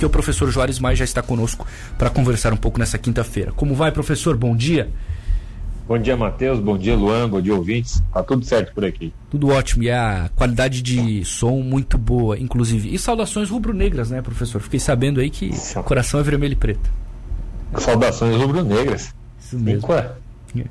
que 0.00 0.06
o 0.06 0.10
professor 0.10 0.48
Juarez 0.48 0.78
Mais 0.78 0.96
já 0.96 1.04
está 1.04 1.20
conosco 1.20 1.66
para 1.98 2.08
conversar 2.08 2.52
um 2.52 2.56
pouco 2.56 2.78
nessa 2.78 2.96
quinta-feira. 2.96 3.50
Como 3.50 3.74
vai, 3.74 3.90
professor? 3.90 4.36
Bom 4.36 4.54
dia. 4.54 4.88
Bom 5.88 5.98
dia, 5.98 6.16
Matheus. 6.16 6.60
Bom 6.60 6.78
dia, 6.78 6.94
Luan. 6.94 7.28
Bom 7.28 7.40
dia, 7.40 7.52
ouvintes. 7.52 8.00
Tá 8.14 8.22
tudo 8.22 8.44
certo 8.44 8.72
por 8.72 8.84
aqui. 8.84 9.12
Tudo 9.28 9.48
ótimo. 9.48 9.82
E 9.82 9.90
a 9.90 10.30
qualidade 10.36 10.82
de 10.82 11.24
som 11.24 11.62
muito 11.62 11.98
boa, 11.98 12.38
inclusive. 12.38 12.94
E 12.94 12.96
saudações 12.96 13.50
rubro-negras, 13.50 14.08
né, 14.08 14.22
professor? 14.22 14.60
Fiquei 14.60 14.78
sabendo 14.78 15.18
aí 15.18 15.30
que 15.30 15.50
o 15.74 15.82
coração 15.82 16.20
é 16.20 16.22
vermelho 16.22 16.52
e 16.52 16.56
preto. 16.56 16.88
Saudações 17.76 18.36
rubro-negras. 18.36 19.12
Isso 19.40 19.58
mesmo. 19.58 19.80
Cinco 19.80 19.94
é. 19.94 20.12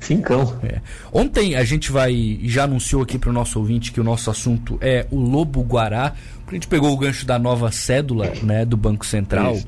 Cincão. 0.00 0.58
É. 0.62 0.80
Ontem 1.12 1.54
a 1.54 1.64
gente 1.64 1.90
vai, 1.92 2.38
já 2.44 2.64
anunciou 2.64 3.02
aqui 3.02 3.18
para 3.18 3.30
o 3.30 3.32
nosso 3.32 3.58
ouvinte 3.58 3.92
que 3.92 4.00
o 4.00 4.04
nosso 4.04 4.30
assunto 4.30 4.78
é 4.80 5.06
o 5.10 5.20
Lobo 5.20 5.62
Guará. 5.62 6.14
A 6.46 6.52
gente 6.52 6.66
pegou 6.66 6.92
o 6.92 6.96
gancho 6.96 7.26
da 7.26 7.38
nova 7.38 7.70
cédula 7.70 8.32
né, 8.42 8.64
do 8.64 8.76
Banco 8.76 9.04
Central. 9.06 9.54
Isso. 9.54 9.66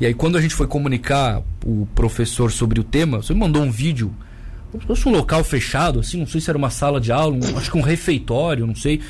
E 0.00 0.06
aí, 0.06 0.14
quando 0.14 0.38
a 0.38 0.40
gente 0.40 0.54
foi 0.54 0.66
comunicar 0.66 1.42
o 1.64 1.86
professor 1.94 2.50
sobre 2.50 2.80
o 2.80 2.84
tema, 2.84 3.18
você 3.18 3.34
mandou 3.34 3.62
um 3.62 3.70
vídeo, 3.70 4.14
como 4.70 4.80
se 4.82 4.86
fosse 4.86 5.06
um 5.06 5.12
local 5.12 5.44
fechado, 5.44 6.00
assim, 6.00 6.20
não 6.20 6.26
sei 6.26 6.40
se 6.40 6.48
era 6.48 6.56
uma 6.56 6.70
sala 6.70 6.98
de 6.98 7.12
aula, 7.12 7.36
um, 7.36 7.58
acho 7.58 7.70
que 7.70 7.76
um 7.76 7.82
refeitório, 7.82 8.66
não 8.66 8.74
sei 8.74 9.00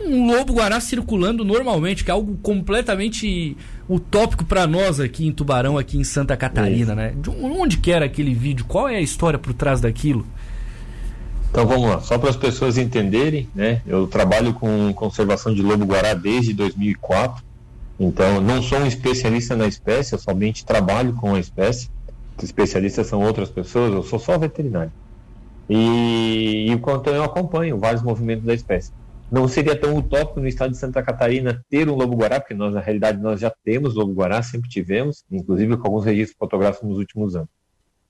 um 0.00 0.26
lobo 0.26 0.54
guará 0.54 0.80
circulando 0.80 1.44
normalmente, 1.44 2.04
que 2.04 2.10
é 2.10 2.14
algo 2.14 2.36
completamente 2.42 3.56
utópico 3.88 4.44
para 4.44 4.66
nós 4.66 5.00
aqui 5.00 5.26
em 5.26 5.32
Tubarão, 5.32 5.76
aqui 5.76 5.98
em 5.98 6.04
Santa 6.04 6.36
Catarina, 6.36 6.92
é. 6.92 6.96
né? 6.96 7.14
De 7.16 7.30
onde 7.30 7.78
que 7.78 7.90
era 7.90 8.06
aquele 8.06 8.34
vídeo? 8.34 8.64
Qual 8.64 8.88
é 8.88 8.96
a 8.96 9.00
história 9.00 9.38
por 9.38 9.52
trás 9.52 9.80
daquilo? 9.80 10.26
Então 11.50 11.66
vamos 11.66 11.88
lá, 11.88 12.00
só 12.00 12.18
para 12.18 12.30
as 12.30 12.36
pessoas 12.36 12.76
entenderem, 12.76 13.48
né? 13.54 13.80
Eu 13.86 14.08
trabalho 14.08 14.54
com 14.54 14.92
conservação 14.92 15.54
de 15.54 15.62
lobo 15.62 15.84
guará 15.84 16.12
desde 16.12 16.52
2004. 16.52 17.44
Então, 17.98 18.40
não 18.40 18.60
sou 18.60 18.78
um 18.78 18.86
especialista 18.86 19.54
na 19.54 19.68
espécie, 19.68 20.14
eu 20.14 20.18
somente 20.18 20.64
trabalho 20.64 21.12
com 21.12 21.34
a 21.34 21.38
espécie. 21.38 21.88
Os 22.36 22.42
especialistas 22.42 23.06
são 23.06 23.22
outras 23.22 23.48
pessoas, 23.50 23.92
eu 23.92 24.02
sou 24.02 24.18
só 24.18 24.36
veterinário. 24.36 24.90
E, 25.70 26.66
e 26.72 26.78
quanto 26.78 27.08
eu 27.08 27.22
acompanho 27.22 27.78
vários 27.78 28.02
movimentos 28.02 28.44
da 28.44 28.52
espécie. 28.52 28.90
Não 29.34 29.48
seria 29.48 29.74
tão 29.74 29.96
utópico 29.96 30.38
no 30.38 30.46
estado 30.46 30.70
de 30.70 30.76
Santa 30.76 31.02
Catarina 31.02 31.60
ter 31.68 31.88
um 31.88 31.96
lobo-guará, 31.96 32.38
porque 32.38 32.54
nós, 32.54 32.72
na 32.72 32.78
realidade, 32.78 33.20
nós 33.20 33.40
já 33.40 33.52
temos 33.64 33.92
lobo-guará, 33.92 34.40
sempre 34.44 34.70
tivemos, 34.70 35.24
inclusive 35.28 35.76
com 35.76 35.88
alguns 35.88 36.04
registros 36.04 36.38
fotográficos 36.38 36.88
nos 36.88 36.98
últimos 36.98 37.34
anos. 37.34 37.48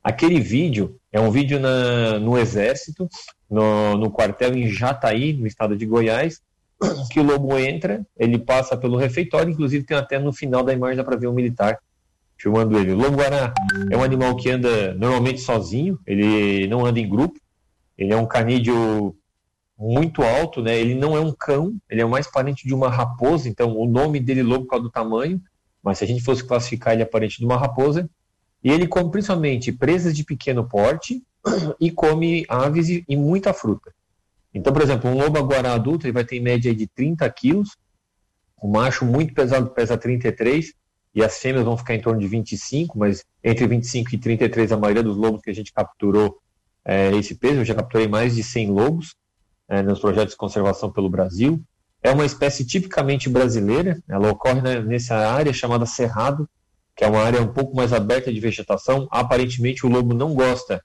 Aquele 0.02 0.38
vídeo 0.38 0.98
é 1.10 1.18
um 1.18 1.30
vídeo 1.30 1.58
na, 1.58 2.18
no 2.18 2.36
Exército, 2.36 3.08
no, 3.48 3.96
no 3.96 4.10
quartel 4.10 4.54
em 4.54 4.68
Jataí, 4.68 5.32
no 5.32 5.46
estado 5.46 5.74
de 5.74 5.86
Goiás, 5.86 6.42
que 7.10 7.20
o 7.20 7.22
lobo 7.22 7.56
entra, 7.58 8.06
ele 8.18 8.38
passa 8.38 8.76
pelo 8.76 8.98
refeitório, 8.98 9.50
inclusive 9.50 9.86
tem 9.86 9.96
até 9.96 10.18
no 10.18 10.30
final 10.30 10.62
da 10.62 10.74
imagem 10.74 10.98
dá 10.98 11.04
para 11.04 11.16
ver 11.16 11.28
um 11.28 11.32
militar 11.32 11.78
filmando 12.36 12.78
ele. 12.78 12.92
O 12.92 12.98
lobo-guará 12.98 13.54
é 13.90 13.96
um 13.96 14.02
animal 14.02 14.36
que 14.36 14.50
anda 14.50 14.92
normalmente 14.92 15.40
sozinho, 15.40 15.98
ele 16.06 16.66
não 16.66 16.84
anda 16.84 17.00
em 17.00 17.08
grupo, 17.08 17.40
ele 17.96 18.12
é 18.12 18.16
um 18.16 18.26
canídeo 18.26 19.16
muito 19.78 20.22
alto, 20.22 20.62
né? 20.62 20.78
Ele 20.78 20.94
não 20.94 21.16
é 21.16 21.20
um 21.20 21.32
cão, 21.32 21.76
ele 21.90 22.00
é 22.00 22.04
mais 22.04 22.30
parente 22.30 22.66
de 22.66 22.74
uma 22.74 22.88
raposa, 22.88 23.48
então 23.48 23.76
o 23.76 23.86
nome 23.86 24.20
dele 24.20 24.42
lobo 24.42 24.64
por 24.64 24.70
causa 24.70 24.84
do 24.84 24.90
tamanho, 24.90 25.40
mas 25.82 25.98
se 25.98 26.04
a 26.04 26.06
gente 26.06 26.22
fosse 26.22 26.44
classificar 26.44 26.94
ele 26.94 27.02
é 27.02 27.06
parente 27.06 27.38
de 27.38 27.44
uma 27.44 27.56
raposa, 27.56 28.08
e 28.62 28.70
ele 28.70 28.86
come 28.86 29.10
principalmente 29.10 29.72
presas 29.72 30.16
de 30.16 30.24
pequeno 30.24 30.66
porte 30.66 31.22
e 31.80 31.90
come 31.90 32.44
aves 32.48 32.88
e, 32.88 33.04
e 33.08 33.16
muita 33.16 33.52
fruta. 33.52 33.92
Então, 34.54 34.72
por 34.72 34.82
exemplo, 34.82 35.10
um 35.10 35.18
lobo 35.18 35.38
aguará 35.38 35.74
adulto 35.74 36.06
ele 36.06 36.12
vai 36.12 36.24
ter 36.24 36.36
em 36.36 36.40
média 36.40 36.74
de 36.74 36.86
30 36.86 37.28
quilos, 37.30 37.76
o 38.56 38.68
macho 38.68 39.04
muito 39.04 39.34
pesado 39.34 39.70
pesa 39.70 39.98
33, 39.98 40.72
e 41.14 41.22
as 41.22 41.38
fêmeas 41.38 41.64
vão 41.64 41.76
ficar 41.76 41.94
em 41.94 42.00
torno 42.00 42.20
de 42.20 42.26
25, 42.26 42.98
mas 42.98 43.24
entre 43.42 43.66
25 43.66 44.14
e 44.14 44.18
33 44.18 44.72
a 44.72 44.76
maioria 44.76 45.02
dos 45.02 45.16
lobos 45.16 45.42
que 45.42 45.50
a 45.50 45.54
gente 45.54 45.72
capturou 45.72 46.38
é 46.84 47.14
esse 47.16 47.34
peso, 47.34 47.60
eu 47.60 47.64
já 47.64 47.74
capturei 47.74 48.08
mais 48.08 48.34
de 48.34 48.42
100 48.42 48.70
lobos, 48.70 49.14
é, 49.68 49.82
nos 49.82 50.00
projetos 50.00 50.32
de 50.32 50.38
conservação 50.38 50.90
pelo 50.90 51.08
Brasil. 51.08 51.60
É 52.02 52.10
uma 52.10 52.26
espécie 52.26 52.66
tipicamente 52.66 53.28
brasileira, 53.28 53.98
ela 54.08 54.30
ocorre 54.30 54.60
né, 54.60 54.80
nessa 54.80 55.16
área 55.16 55.52
chamada 55.52 55.86
Cerrado, 55.86 56.48
que 56.94 57.02
é 57.04 57.08
uma 57.08 57.22
área 57.22 57.40
um 57.42 57.52
pouco 57.52 57.74
mais 57.74 57.92
aberta 57.92 58.32
de 58.32 58.38
vegetação. 58.38 59.08
Aparentemente 59.10 59.86
o 59.86 59.88
lobo 59.88 60.14
não 60.14 60.34
gosta 60.34 60.82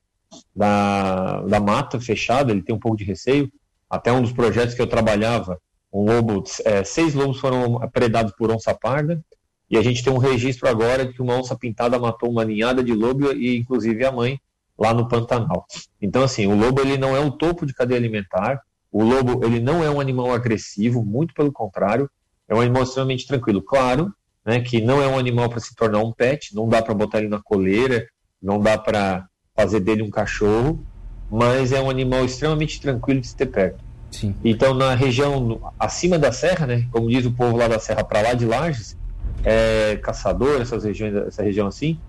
da, 0.56 1.41
da 1.41 1.59
mata 1.59 2.00
fechada, 2.00 2.51
ele 2.51 2.62
tem 2.62 2.73
um 2.73 2.79
pouco 2.79 2.97
de 2.97 3.03
receio. 3.03 3.51
Até 3.90 4.12
um 4.12 4.22
dos 4.22 4.31
projetos 4.31 4.75
que 4.75 4.81
eu 4.81 4.88
trabalhava, 4.88 5.59
um 5.91 6.03
lobo, 6.06 6.44
é, 6.63 6.84
seis 6.84 7.13
lobos 7.13 7.40
foram 7.40 7.79
predados 7.91 8.34
por 8.38 8.51
onça 8.51 8.73
parda, 8.73 9.22
e 9.69 9.78
a 9.78 9.84
gente 9.84 10.03
tem 10.03 10.11
um 10.11 10.17
registro 10.17 10.67
agora 10.67 11.06
de 11.06 11.13
que 11.13 11.22
uma 11.22 11.35
onça 11.35 11.56
pintada 11.56 12.00
matou 12.00 12.29
uma 12.29 12.46
ninhada 12.46 12.84
de 12.84 12.94
lobo 12.94 13.31
e 13.31 13.57
inclusive 13.57 14.03
a 14.03 14.11
mãe 14.11 14.40
lá 14.78 14.94
no 14.94 15.07
Pantanal. 15.07 15.66
Então 16.01 16.23
assim, 16.23 16.47
o 16.47 16.56
lobo 16.56 16.81
ele 16.81 16.97
não 16.97 17.16
é 17.16 17.19
o 17.19 17.31
topo 17.31 17.66
de 17.66 17.73
cadeia 17.73 18.00
alimentar, 18.00 18.61
o 18.92 19.04
lobo 19.04 19.46
ele 19.46 19.60
não 19.60 19.84
é 19.84 19.90
um 19.90 20.00
animal 20.00 20.34
agressivo, 20.34 21.04
muito 21.04 21.34
pelo 21.34 21.52
contrário, 21.52 22.10
é 22.48 22.56
um 22.56 22.62
animal 22.62 22.84
extremamente 22.84 23.28
tranquilo. 23.28 23.62
Claro, 23.62 24.14
né, 24.46 24.60
que 24.60 24.82
não 24.82 25.02
é 25.02 25.08
um 25.08 25.18
animal 25.18 25.50
para 25.50 25.60
se 25.60 25.76
tornar 25.76 26.00
um 26.00 26.12
pet, 26.12 26.56
não 26.56 26.68
dá 26.68 26.82
para 26.82 26.94
botar 26.94 27.20
ele 27.20 27.28
na 27.28 27.40
coleira, 27.40 28.08
não 28.42 28.60
dá 28.60 28.78
para 28.78 29.28
fazer 29.56 29.80
dele 29.80 30.02
um 30.02 30.10
cachorro, 30.10 30.84
mas 31.30 31.72
é 31.72 31.82
um 31.82 31.90
animal 31.90 32.26
extremamente 32.26 32.82
tranquilo 32.82 33.22
de 33.22 33.28
se 33.28 33.36
ter 33.36 33.46
perto. 33.48 33.84
Sim. 34.12 34.34
Então, 34.44 34.74
na 34.74 34.96
região 34.96 35.62
acima 35.78 36.18
da 36.18 36.32
serra, 36.32 36.66
né, 36.66 36.88
como 36.92 37.10
diz 37.10 37.26
o 37.26 37.32
povo 37.32 37.58
lá 37.58 37.68
da 37.68 37.80
serra 37.80 38.04
para 38.04 38.22
lá 38.22 38.34
de 38.34 38.46
Lages, 38.46 38.98
é, 39.44 39.98
caçador, 40.02 40.62
essas 40.62 40.84
regiões, 40.84 41.16
essa 41.16 41.44
região 41.44 41.68
assim, 41.68 42.00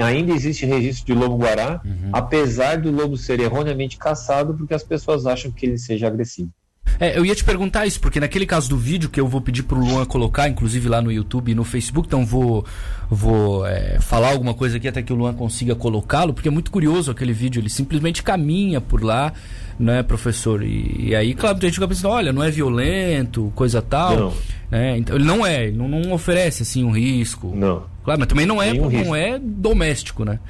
ainda 0.00 0.32
existe 0.32 0.66
registro 0.66 1.06
de 1.06 1.14
lobo-guará, 1.14 1.80
uhum. 1.84 2.10
apesar 2.12 2.78
do 2.78 2.90
lobo 2.90 3.16
ser 3.16 3.40
erroneamente 3.40 3.96
caçado, 3.96 4.54
porque 4.54 4.74
as 4.74 4.82
pessoas 4.82 5.26
acham 5.26 5.50
que 5.50 5.66
ele 5.66 5.78
seja 5.78 6.06
agressivo. 6.06 6.50
É, 6.98 7.16
eu 7.16 7.24
ia 7.24 7.34
te 7.34 7.44
perguntar 7.44 7.86
isso, 7.86 8.00
porque 8.00 8.20
naquele 8.20 8.44
caso 8.44 8.68
do 8.68 8.76
vídeo 8.76 9.08
que 9.08 9.20
eu 9.20 9.26
vou 9.26 9.40
pedir 9.40 9.62
pro 9.62 9.78
Luan 9.78 10.04
colocar, 10.04 10.48
inclusive 10.48 10.88
lá 10.88 11.00
no 11.00 11.10
YouTube 11.10 11.52
e 11.52 11.54
no 11.54 11.64
Facebook, 11.64 12.06
então 12.06 12.26
vou, 12.26 12.64
vou 13.08 13.66
é, 13.66 13.98
falar 14.00 14.32
alguma 14.32 14.54
coisa 14.54 14.76
aqui 14.76 14.88
até 14.88 15.02
que 15.02 15.12
o 15.12 15.16
Luan 15.16 15.32
consiga 15.32 15.74
colocá-lo, 15.74 16.34
porque 16.34 16.48
é 16.48 16.50
muito 16.50 16.70
curioso 16.70 17.10
aquele 17.10 17.32
vídeo, 17.32 17.60
ele 17.60 17.70
simplesmente 17.70 18.22
caminha 18.22 18.80
por 18.80 19.02
lá, 19.02 19.32
né, 19.78 20.02
professor? 20.02 20.62
E, 20.62 21.08
e 21.08 21.14
aí, 21.14 21.34
claro, 21.34 21.56
a 21.56 21.60
gente 21.60 21.74
fica 21.74 21.88
pensando, 21.88 22.10
olha, 22.10 22.32
não 22.32 22.42
é 22.42 22.50
violento, 22.50 23.50
coisa 23.54 23.80
tal. 23.80 24.16
Não. 24.16 24.32
Né? 24.70 24.98
Então, 24.98 25.16
ele 25.16 25.24
não 25.24 25.46
é, 25.46 25.68
ele 25.68 25.76
não, 25.76 25.88
não 25.88 26.12
oferece 26.12 26.62
assim 26.62 26.84
um 26.84 26.90
risco. 26.90 27.52
Não. 27.54 27.84
Claro, 28.10 28.18
mas 28.18 28.28
também 28.28 28.46
não 28.46 28.60
é, 28.60 28.74
não 28.74 29.14
é 29.14 29.38
doméstico, 29.38 30.24
né? 30.24 30.40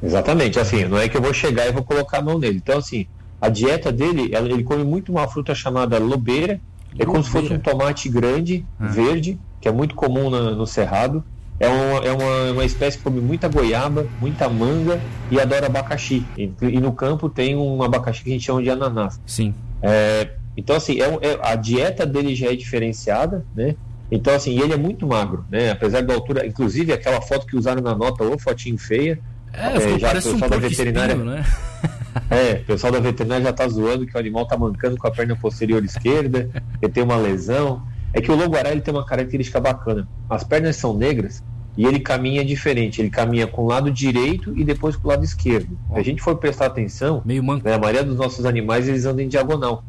Exatamente, 0.00 0.60
assim, 0.60 0.84
não 0.84 0.96
é 0.96 1.08
que 1.08 1.16
eu 1.16 1.20
vou 1.22 1.34
chegar 1.34 1.66
e 1.66 1.72
vou 1.72 1.82
colocar 1.82 2.18
a 2.18 2.22
mão 2.22 2.38
nele. 2.38 2.58
Então, 2.58 2.78
assim, 2.78 3.06
a 3.40 3.48
dieta 3.48 3.90
dele, 3.90 4.30
ele 4.32 4.62
come 4.62 4.84
muito 4.84 5.10
uma 5.10 5.26
fruta 5.26 5.56
chamada 5.56 5.98
lobeira, 5.98 6.60
é 6.96 7.04
como 7.04 7.20
se 7.24 7.30
fosse 7.30 7.52
um 7.52 7.58
tomate 7.58 8.08
grande, 8.08 8.64
ah. 8.78 8.86
verde, 8.86 9.36
que 9.60 9.66
é 9.66 9.72
muito 9.72 9.96
comum 9.96 10.30
no, 10.30 10.54
no 10.54 10.66
cerrado. 10.68 11.24
É, 11.58 11.66
uma, 11.66 11.98
é 12.04 12.12
uma, 12.12 12.52
uma 12.52 12.64
espécie 12.64 12.98
que 12.98 13.02
come 13.02 13.20
muita 13.20 13.48
goiaba, 13.48 14.06
muita 14.20 14.48
manga 14.48 15.00
e 15.32 15.40
adora 15.40 15.66
abacaxi. 15.66 16.24
E, 16.38 16.52
e, 16.62 16.80
no 16.80 16.92
campo 16.92 17.28
tem 17.28 17.56
um 17.56 17.82
abacaxi 17.82 18.22
que 18.22 18.30
a 18.30 18.32
gente 18.34 18.44
chama 18.44 18.62
de 18.62 18.70
ananás. 18.70 19.20
Sim. 19.26 19.52
É, 19.82 20.30
então, 20.56 20.76
assim, 20.76 21.00
é, 21.00 21.06
é, 21.06 21.38
a 21.42 21.56
dieta 21.56 22.06
dele 22.06 22.36
já 22.36 22.52
é 22.52 22.54
diferenciada, 22.54 23.44
né? 23.52 23.74
Então, 24.10 24.34
assim, 24.34 24.60
ele 24.60 24.72
é 24.72 24.76
muito 24.76 25.06
magro, 25.06 25.44
né? 25.50 25.70
Apesar 25.70 26.02
da 26.02 26.14
altura, 26.14 26.46
inclusive 26.46 26.92
aquela 26.92 27.20
foto 27.20 27.46
que 27.46 27.56
usaram 27.56 27.82
na 27.82 27.94
nota, 27.94 28.22
ou 28.22 28.38
fotinho 28.38 28.78
feia. 28.78 29.18
É, 29.52 29.76
é 29.76 29.98
já 29.98 30.08
parece 30.08 30.28
o 30.28 30.32
pessoal 30.32 30.48
um 30.48 30.50
da 30.50 30.58
veterinária. 30.58 31.12
Espinho, 31.12 31.30
né? 31.30 31.44
é, 32.30 32.52
o 32.54 32.64
pessoal 32.64 32.92
da 32.92 33.00
veterinária 33.00 33.44
já 33.44 33.52
tá 33.52 33.66
zoando 33.68 34.06
que 34.06 34.16
o 34.16 34.20
animal 34.20 34.46
tá 34.46 34.56
mancando 34.56 34.96
com 34.96 35.06
a 35.06 35.10
perna 35.10 35.36
posterior 35.36 35.84
esquerda, 35.84 36.50
ele 36.80 36.92
tem 36.92 37.02
uma 37.02 37.16
lesão. 37.16 37.82
É 38.12 38.20
que 38.20 38.30
o 38.30 38.36
lobo-guará 38.36 38.70
ele 38.70 38.80
tem 38.80 38.94
uma 38.94 39.04
característica 39.04 39.60
bacana. 39.60 40.06
As 40.30 40.44
pernas 40.44 40.76
são 40.76 40.96
negras 40.96 41.42
e 41.76 41.84
ele 41.84 41.98
caminha 41.98 42.44
diferente. 42.44 43.00
Ele 43.00 43.10
caminha 43.10 43.46
com 43.46 43.62
o 43.62 43.66
lado 43.66 43.90
direito 43.90 44.56
e 44.56 44.64
depois 44.64 44.96
com 44.96 45.08
o 45.08 45.10
lado 45.10 45.24
esquerdo. 45.24 45.76
Se 45.92 45.98
a 45.98 46.02
gente 46.02 46.22
for 46.22 46.36
prestar 46.36 46.66
atenção, 46.66 47.22
Meio 47.24 47.42
manco. 47.42 47.66
Né, 47.66 47.74
a 47.74 47.78
maioria 47.78 48.04
dos 48.04 48.16
nossos 48.16 48.44
animais 48.44 48.88
eles 48.88 49.04
andam 49.04 49.24
em 49.24 49.28
diagonal. 49.28 49.82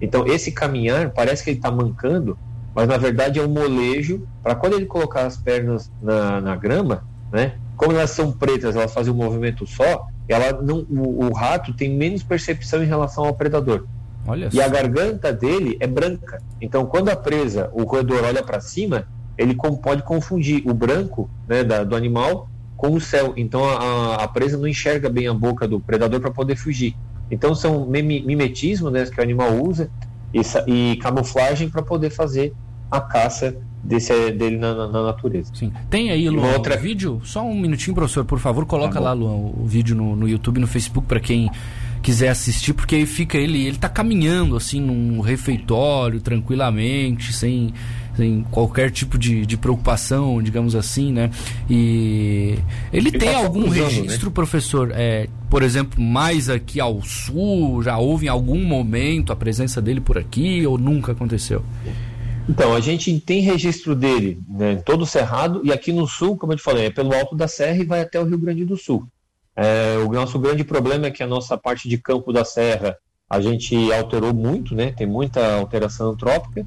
Então 0.00 0.26
esse 0.26 0.50
caminhar 0.50 1.10
parece 1.10 1.44
que 1.44 1.50
ele 1.50 1.58
está 1.58 1.70
mancando, 1.70 2.36
mas 2.74 2.88
na 2.88 2.96
verdade 2.96 3.38
é 3.38 3.42
um 3.42 3.48
molejo 3.48 4.26
para 4.42 4.54
quando 4.54 4.74
ele 4.74 4.86
colocar 4.86 5.26
as 5.26 5.36
pernas 5.36 5.90
na, 6.02 6.40
na 6.40 6.56
grama, 6.56 7.04
né? 7.32 7.54
Como 7.76 7.92
elas 7.92 8.10
são 8.10 8.32
pretas, 8.32 8.74
elas 8.74 8.92
fazem 8.92 9.12
um 9.12 9.16
movimento 9.16 9.66
só. 9.66 10.06
Ela 10.28 10.60
não, 10.60 10.78
o, 10.90 11.26
o 11.26 11.32
rato 11.32 11.72
tem 11.72 11.90
menos 11.90 12.22
percepção 12.22 12.82
em 12.82 12.86
relação 12.86 13.24
ao 13.24 13.34
predador. 13.34 13.86
Olha 14.26 14.48
e 14.48 14.56
só. 14.56 14.64
a 14.64 14.68
garganta 14.68 15.32
dele 15.32 15.76
é 15.80 15.86
branca. 15.86 16.42
Então, 16.60 16.84
quando 16.86 17.08
a 17.08 17.16
presa, 17.16 17.70
o 17.72 17.84
roedor 17.84 18.24
olha 18.24 18.42
para 18.42 18.60
cima, 18.60 19.06
ele 19.36 19.56
pode 19.82 20.02
confundir 20.02 20.62
o 20.66 20.74
branco 20.74 21.30
né, 21.46 21.62
da, 21.62 21.84
do 21.84 21.94
animal 21.94 22.48
com 22.76 22.92
o 22.92 23.00
céu. 23.00 23.32
Então, 23.36 23.64
a, 23.64 24.16
a 24.16 24.28
presa 24.28 24.58
não 24.58 24.66
enxerga 24.66 25.08
bem 25.08 25.28
a 25.28 25.34
boca 25.34 25.66
do 25.66 25.80
predador 25.80 26.20
para 26.20 26.30
poder 26.30 26.56
fugir. 26.56 26.94
Então, 27.30 27.54
são 27.54 27.86
mimetismo 27.86 28.90
né, 28.90 29.04
que 29.06 29.20
o 29.20 29.22
animal 29.22 29.52
usa 29.54 29.90
e, 30.32 30.40
e 30.66 30.96
camuflagem 30.96 31.68
para 31.68 31.82
poder 31.82 32.10
fazer 32.10 32.52
a 32.90 33.00
caça 33.00 33.56
desse, 33.82 34.12
dele 34.32 34.56
na, 34.56 34.74
na, 34.74 34.88
na 34.88 35.02
natureza. 35.04 35.50
Sim. 35.54 35.72
Tem 35.90 36.10
aí, 36.10 36.28
Luan, 36.28 36.54
outra... 36.54 36.76
vídeo? 36.76 37.20
Só 37.24 37.44
um 37.44 37.58
minutinho, 37.58 37.94
professor, 37.94 38.24
por 38.24 38.38
favor, 38.38 38.66
coloca 38.66 38.94
tá 38.94 39.00
lá, 39.00 39.12
Luan, 39.12 39.34
o 39.34 39.64
vídeo 39.66 39.94
no, 39.94 40.16
no 40.16 40.28
YouTube, 40.28 40.60
no 40.60 40.66
Facebook, 40.66 41.06
para 41.06 41.20
quem 41.20 41.50
quiser 42.02 42.28
assistir, 42.28 42.72
porque 42.72 42.94
aí 42.94 43.06
fica 43.06 43.36
ele, 43.36 43.66
ele 43.66 43.76
tá 43.76 43.88
caminhando 43.88 44.56
assim 44.56 44.80
num 44.80 45.20
refeitório 45.20 46.20
tranquilamente, 46.20 47.32
sem, 47.32 47.74
sem 48.16 48.44
qualquer 48.50 48.90
tipo 48.90 49.18
de, 49.18 49.44
de 49.44 49.56
preocupação, 49.56 50.42
digamos 50.42 50.74
assim, 50.74 51.12
né? 51.12 51.30
E 51.68 52.58
ele, 52.92 53.08
ele 53.08 53.18
tem 53.18 53.32
tá 53.32 53.38
algum 53.38 53.62
cruzando, 53.62 53.84
registro, 53.84 54.28
né? 54.28 54.34
professor, 54.34 54.92
é, 54.94 55.28
por 55.50 55.62
exemplo, 55.62 56.00
mais 56.00 56.50
aqui 56.50 56.80
ao 56.80 57.02
sul, 57.02 57.82
já 57.82 57.98
houve 57.98 58.26
em 58.26 58.28
algum 58.28 58.62
momento 58.62 59.32
a 59.32 59.36
presença 59.36 59.80
dele 59.80 60.00
por 60.00 60.18
aqui 60.18 60.66
ou 60.66 60.76
nunca 60.76 61.12
aconteceu? 61.12 61.64
Então, 62.48 62.74
a 62.74 62.80
gente 62.80 63.18
tem 63.20 63.40
registro 63.40 63.94
dele 63.94 64.40
né, 64.48 64.76
todo 64.76 65.02
o 65.02 65.06
Cerrado 65.06 65.60
e 65.64 65.72
aqui 65.72 65.92
no 65.92 66.06
sul, 66.06 66.36
como 66.36 66.52
eu 66.52 66.56
te 66.56 66.62
falei, 66.62 66.86
é 66.86 66.90
pelo 66.90 67.14
alto 67.14 67.36
da 67.36 67.46
serra 67.46 67.76
e 67.76 67.84
vai 67.84 68.00
até 68.00 68.18
o 68.18 68.24
Rio 68.24 68.38
Grande 68.38 68.64
do 68.64 68.76
Sul. 68.76 69.06
É, 69.54 69.96
o 69.98 70.12
nosso 70.12 70.38
grande 70.38 70.62
problema 70.62 71.06
é 71.06 71.10
que 71.10 71.22
a 71.22 71.26
nossa 71.26 71.58
parte 71.58 71.88
de 71.88 71.98
campo 71.98 72.32
da 72.32 72.44
serra 72.44 72.96
a 73.28 73.40
gente 73.40 73.92
alterou 73.92 74.32
muito, 74.32 74.74
né? 74.74 74.92
Tem 74.92 75.06
muita 75.06 75.56
alteração 75.56 76.10
antrópica 76.10 76.64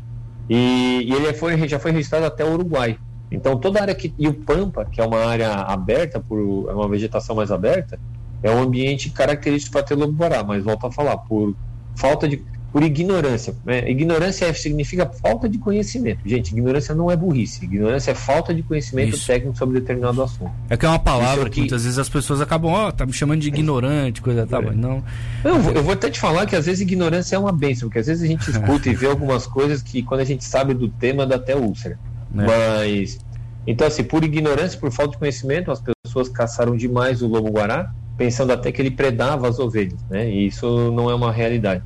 e, 0.50 1.06
e 1.08 1.14
ele 1.14 1.34
foi, 1.34 1.68
já 1.68 1.80
foi 1.80 1.92
registrado 1.92 2.26
até 2.26 2.44
o 2.44 2.54
Uruguai. 2.54 3.00
Então 3.32 3.58
toda 3.58 3.80
a 3.80 3.84
área 3.84 3.96
que 3.96 4.14
e 4.20 4.28
o 4.28 4.34
Pampa, 4.34 4.86
que 4.86 5.00
é 5.00 5.06
uma 5.06 5.26
área 5.26 5.52
aberta 5.54 6.20
por 6.20 6.70
é 6.70 6.74
uma 6.74 6.90
vegetação 6.90 7.36
mais 7.36 7.50
aberta, 7.50 7.98
é 8.44 8.52
um 8.52 8.62
ambiente 8.62 9.10
característico 9.10 9.74
para 9.74 9.84
ter 9.84 9.96
lobo-guará. 9.96 10.44
Mas 10.44 10.64
volto 10.64 10.88
a 10.88 10.92
falar 10.92 11.18
por 11.18 11.56
falta 11.96 12.28
de 12.28 12.44
por 12.72 12.84
ignorância. 12.84 13.54
Né? 13.66 13.90
Ignorância 13.90 14.52
significa 14.54 15.06
falta 15.06 15.50
de 15.50 15.58
conhecimento. 15.58 16.22
Gente, 16.26 16.52
ignorância 16.52 16.96
não 16.96 17.12
é 17.12 17.18
burrice. 17.18 17.66
Ignorância 17.66 18.12
é 18.12 18.16
falta 18.16 18.54
de 18.54 18.64
conhecimento 18.64 19.16
Isso. 19.16 19.28
técnico 19.28 19.58
sobre 19.58 19.80
determinado 19.80 20.24
assunto. 20.24 20.52
É 20.70 20.78
que 20.78 20.86
é 20.86 20.90
uma 20.90 21.00
palavra 21.00 21.46
que... 21.46 21.56
que... 21.56 21.60
muitas 21.62 21.84
vezes 21.84 22.00
as 22.00 22.08
pessoas 22.08 22.40
acabam, 22.40 22.72
ó, 22.72 22.88
oh, 22.88 22.92
tá 22.92 23.06
me 23.06 23.12
chamando 23.12 23.42
de 23.42 23.50
ignorante, 23.50 24.22
coisa 24.22 24.48
tal, 24.48 24.64
é. 24.64 24.72
não. 24.72 25.04
Eu, 25.44 25.56
eu 25.76 25.84
vou 25.84 25.94
até 25.94 26.10
te 26.10 26.20
falar 26.20 26.46
que 26.46 26.56
às 26.56 26.66
vezes 26.66 26.82
ignorância 26.82 27.36
é 27.36 27.40
uma 27.40 27.52
bênção, 27.52 27.90
porque 27.90 28.00
às 28.00 28.08
vezes 28.08 28.24
a 28.24 28.28
gente 28.28 28.48
escuta 28.50 28.90
e 28.90 28.96
vê 28.96 29.08
algumas 29.08 29.46
coisas 29.46 29.82
que 29.82 30.02
quando 30.02 30.22
a 30.22 30.26
gente 30.26 30.46
sabe 30.46 30.74
do 30.74 30.88
tema 30.88 31.26
dá 31.26 31.36
até 31.36 31.56
úlcera. 31.56 32.00
É. 32.38 32.46
Mas 32.46 33.20
então 33.68 33.86
assim, 33.86 34.04
por 34.04 34.24
ignorância, 34.24 34.80
por 34.80 34.92
falta 34.92 35.12
de 35.12 35.18
conhecimento, 35.18 35.72
as 35.72 35.82
pessoas 36.06 36.30
caçaram 36.30 36.76
demais 36.78 37.22
o 37.22 37.28
lobo-guará, 37.28 37.94
pensando 38.22 38.54
até 38.54 38.72
que 38.72 38.80
ele 38.80 38.92
predava 38.92 39.50
as 39.50 39.58
ovelhas, 39.58 40.00
né? 40.08 40.30
E 40.30 40.46
isso 40.46 40.92
não 40.92 41.10
é 41.10 41.16
uma 41.16 41.32
realidade. 41.32 41.82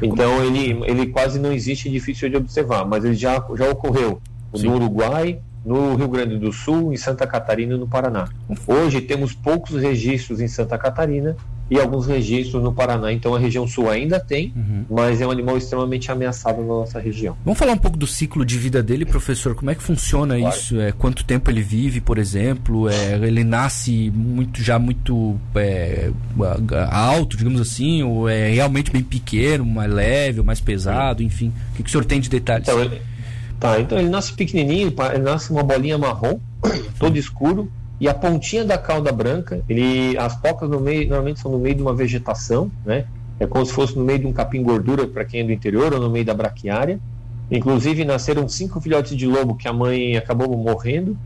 Então 0.00 0.42
ele, 0.42 0.82
ele 0.86 1.08
quase 1.08 1.38
não 1.38 1.52
existe 1.52 1.90
difícil 1.90 2.30
de 2.30 2.36
observar, 2.38 2.86
mas 2.86 3.04
ele 3.04 3.14
já, 3.14 3.44
já 3.54 3.68
ocorreu 3.68 4.22
Sim. 4.54 4.68
no 4.68 4.76
Uruguai, 4.76 5.38
no 5.62 5.96
Rio 5.96 6.08
Grande 6.08 6.38
do 6.38 6.50
Sul, 6.50 6.94
em 6.94 6.96
Santa 6.96 7.26
Catarina 7.26 7.74
e 7.74 7.76
no 7.76 7.86
Paraná. 7.86 8.30
Hoje 8.66 9.02
temos 9.02 9.34
poucos 9.34 9.78
registros 9.82 10.40
em 10.40 10.48
Santa 10.48 10.78
Catarina 10.78 11.36
e 11.70 11.78
alguns 11.78 12.06
registros 12.06 12.62
no 12.62 12.72
Paraná. 12.72 13.12
Então 13.12 13.34
a 13.34 13.38
região 13.38 13.66
sul 13.66 13.88
ainda 13.88 14.18
tem, 14.18 14.52
uhum. 14.56 14.84
mas 14.90 15.20
é 15.20 15.26
um 15.26 15.30
animal 15.30 15.56
extremamente 15.56 16.10
ameaçado 16.10 16.60
na 16.60 16.66
nossa 16.66 16.98
região. 16.98 17.36
Vamos 17.44 17.58
falar 17.58 17.72
um 17.72 17.78
pouco 17.78 17.96
do 17.96 18.06
ciclo 18.06 18.44
de 18.44 18.58
vida 18.58 18.82
dele, 18.82 19.04
professor. 19.04 19.54
Como 19.54 19.70
é 19.70 19.74
que 19.74 19.82
funciona 19.82 20.36
claro. 20.36 20.56
isso? 20.56 20.80
É, 20.80 20.90
quanto 20.90 21.24
tempo 21.24 21.48
ele 21.48 21.62
vive, 21.62 22.00
por 22.00 22.18
exemplo? 22.18 22.88
É, 22.88 23.14
ele 23.24 23.44
nasce 23.44 24.10
muito 24.10 24.60
já 24.60 24.78
muito 24.78 25.38
é, 25.54 26.10
alto, 26.90 27.36
digamos 27.36 27.60
assim, 27.60 28.02
ou 28.02 28.28
é 28.28 28.50
realmente 28.50 28.90
bem 28.90 29.02
pequeno, 29.02 29.64
mais 29.64 29.92
leve, 29.92 30.42
mais 30.42 30.60
pesado, 30.60 31.22
enfim. 31.22 31.52
O 31.72 31.76
que, 31.76 31.82
que 31.84 31.88
o 31.88 31.92
senhor 31.92 32.04
tem 32.04 32.20
de 32.20 32.28
detalhes? 32.28 32.66
Então, 32.68 32.80
ele, 32.80 33.00
tá, 33.60 33.80
então 33.80 33.98
ele 33.98 34.08
nasce 34.08 34.32
pequenininho, 34.32 34.92
ele 35.12 35.22
nasce 35.22 35.52
uma 35.52 35.62
bolinha 35.62 35.96
marrom, 35.96 36.40
todo 36.98 37.16
escuro 37.16 37.70
e 38.00 38.08
a 38.08 38.14
pontinha 38.14 38.64
da 38.64 38.78
cauda 38.78 39.12
branca, 39.12 39.62
ele, 39.68 40.16
as 40.16 40.40
tocas 40.40 40.70
no 40.70 40.80
meio, 40.80 41.06
normalmente 41.06 41.38
são 41.38 41.52
no 41.52 41.58
meio 41.58 41.74
de 41.74 41.82
uma 41.82 41.94
vegetação, 41.94 42.72
né? 42.82 43.04
É 43.38 43.46
como 43.46 43.64
se 43.64 43.74
fosse 43.74 43.94
no 43.96 44.02
meio 44.02 44.20
de 44.20 44.26
um 44.26 44.32
capim 44.32 44.62
gordura 44.62 45.06
para 45.06 45.22
quem 45.22 45.40
é 45.40 45.44
do 45.44 45.52
interior 45.52 45.92
ou 45.92 46.00
no 46.00 46.08
meio 46.08 46.24
da 46.24 46.32
braquiária. 46.32 46.98
Inclusive 47.50 48.02
nasceram 48.06 48.48
cinco 48.48 48.80
filhotes 48.80 49.14
de 49.14 49.26
lobo 49.26 49.54
que 49.54 49.68
a 49.68 49.72
mãe 49.72 50.16
acabou 50.16 50.56
morrendo, 50.56 51.16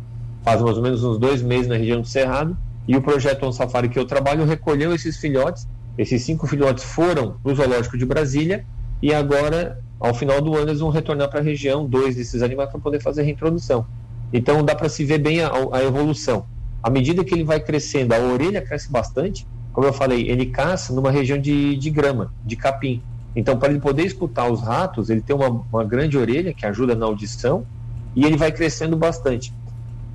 faz 0.42 0.60
mais 0.60 0.76
ou 0.76 0.82
menos 0.82 1.04
uns 1.04 1.16
dois 1.16 1.42
meses 1.42 1.68
na 1.68 1.76
região 1.76 2.00
do 2.00 2.08
Cerrado. 2.08 2.56
E 2.88 2.96
o 2.96 3.02
projeto 3.02 3.46
On 3.46 3.52
Safari 3.52 3.88
que 3.88 3.98
eu 3.98 4.04
trabalho 4.04 4.44
recolheu 4.44 4.92
esses 4.92 5.16
filhotes. 5.16 5.68
Esses 5.96 6.22
cinco 6.22 6.46
filhotes 6.48 6.82
foram 6.82 7.36
para 7.40 7.52
o 7.52 7.54
Zoológico 7.54 7.96
de 7.96 8.04
Brasília 8.04 8.64
e 9.00 9.14
agora, 9.14 9.78
ao 10.00 10.12
final 10.12 10.40
do 10.40 10.56
ano, 10.56 10.70
eles 10.70 10.80
vão 10.80 10.90
retornar 10.90 11.30
para 11.30 11.38
a 11.38 11.42
região, 11.42 11.86
dois 11.86 12.16
desses 12.16 12.42
animais, 12.42 12.70
para 12.70 12.80
poder 12.80 13.00
fazer 13.00 13.20
a 13.20 13.24
reintrodução. 13.24 13.86
Então 14.32 14.64
dá 14.64 14.74
para 14.74 14.88
se 14.88 15.04
ver 15.04 15.18
bem 15.18 15.40
a, 15.40 15.50
a 15.72 15.84
evolução 15.84 16.46
à 16.84 16.90
medida 16.90 17.24
que 17.24 17.32
ele 17.32 17.44
vai 17.44 17.58
crescendo, 17.58 18.12
a 18.12 18.18
orelha 18.18 18.60
cresce 18.60 18.92
bastante. 18.92 19.46
Como 19.72 19.86
eu 19.86 19.92
falei, 19.94 20.28
ele 20.28 20.44
caça 20.44 20.92
numa 20.92 21.10
região 21.10 21.38
de, 21.38 21.76
de 21.76 21.88
grama, 21.88 22.30
de 22.44 22.56
capim. 22.56 23.00
Então, 23.34 23.56
para 23.56 23.70
ele 23.70 23.80
poder 23.80 24.04
escutar 24.04 24.52
os 24.52 24.60
ratos, 24.60 25.08
ele 25.08 25.22
tem 25.22 25.34
uma, 25.34 25.64
uma 25.72 25.82
grande 25.82 26.18
orelha 26.18 26.52
que 26.52 26.66
ajuda 26.66 26.94
na 26.94 27.06
audição 27.06 27.64
e 28.14 28.26
ele 28.26 28.36
vai 28.36 28.52
crescendo 28.52 28.98
bastante. 28.98 29.50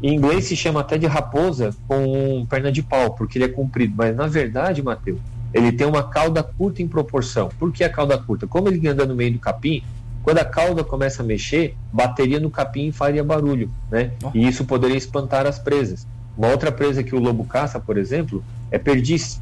Em 0.03 0.13
inglês 0.13 0.45
se 0.45 0.55
chama 0.55 0.81
até 0.81 0.95
de 0.95 1.07
raposa 1.07 1.75
com 1.87 2.45
perna 2.47 2.71
de 2.71 2.83
pau, 2.83 3.15
porque 3.15 3.39
ele 3.39 3.45
é 3.45 3.49
comprido. 3.49 3.95
Mas 3.97 4.15
na 4.15 4.27
verdade, 4.27 4.83
Mateus, 4.83 5.17
ele 5.51 5.71
tem 5.71 5.87
uma 5.87 6.03
cauda 6.03 6.43
curta 6.43 6.83
em 6.83 6.87
proporção. 6.87 7.49
Por 7.57 7.71
que 7.71 7.83
a 7.83 7.89
cauda 7.89 8.15
curta? 8.15 8.45
Como 8.45 8.69
ele 8.69 8.87
anda 8.87 9.07
no 9.07 9.15
meio 9.15 9.33
do 9.33 9.39
capim, 9.39 9.81
quando 10.21 10.37
a 10.37 10.45
cauda 10.45 10.83
começa 10.83 11.23
a 11.23 11.25
mexer, 11.25 11.75
bateria 11.91 12.39
no 12.39 12.51
capim 12.51 12.91
faria 12.91 13.23
barulho, 13.23 13.71
né? 13.89 14.11
E 14.35 14.47
isso 14.47 14.65
poderia 14.65 14.95
espantar 14.95 15.47
as 15.47 15.57
presas. 15.57 16.05
Uma 16.37 16.47
outra 16.47 16.71
presa 16.71 17.03
que 17.03 17.15
o 17.15 17.19
lobo 17.19 17.43
caça, 17.43 17.79
por 17.79 17.97
exemplo, 17.97 18.43
é 18.71 18.77
perdiz. 18.77 19.41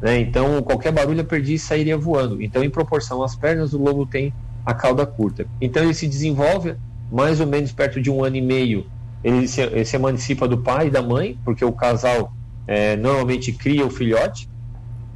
Né? 0.00 0.18
Então, 0.20 0.62
qualquer 0.62 0.92
barulho 0.92 1.20
a 1.20 1.24
perdiz 1.24 1.62
sairia 1.62 1.96
voando. 1.96 2.42
Então, 2.42 2.64
em 2.64 2.70
proporção 2.70 3.22
às 3.22 3.36
pernas, 3.36 3.72
o 3.72 3.78
lobo 3.78 4.06
tem 4.06 4.32
a 4.64 4.72
cauda 4.72 5.04
curta. 5.04 5.46
Então, 5.60 5.82
ele 5.82 5.94
se 5.94 6.06
desenvolve 6.06 6.74
mais 7.10 7.40
ou 7.40 7.46
menos 7.46 7.72
perto 7.72 8.00
de 8.00 8.10
um 8.10 8.24
ano 8.24 8.36
e 8.36 8.40
meio. 8.40 8.86
Ele 9.22 9.46
se, 9.46 9.60
ele 9.60 9.84
se 9.84 9.96
emancipa 9.96 10.48
do 10.48 10.58
pai 10.58 10.86
e 10.86 10.90
da 10.90 11.02
mãe, 11.02 11.38
porque 11.44 11.64
o 11.64 11.72
casal 11.72 12.32
é, 12.66 12.96
normalmente 12.96 13.52
cria 13.52 13.84
o 13.84 13.90
filhote. 13.90 14.48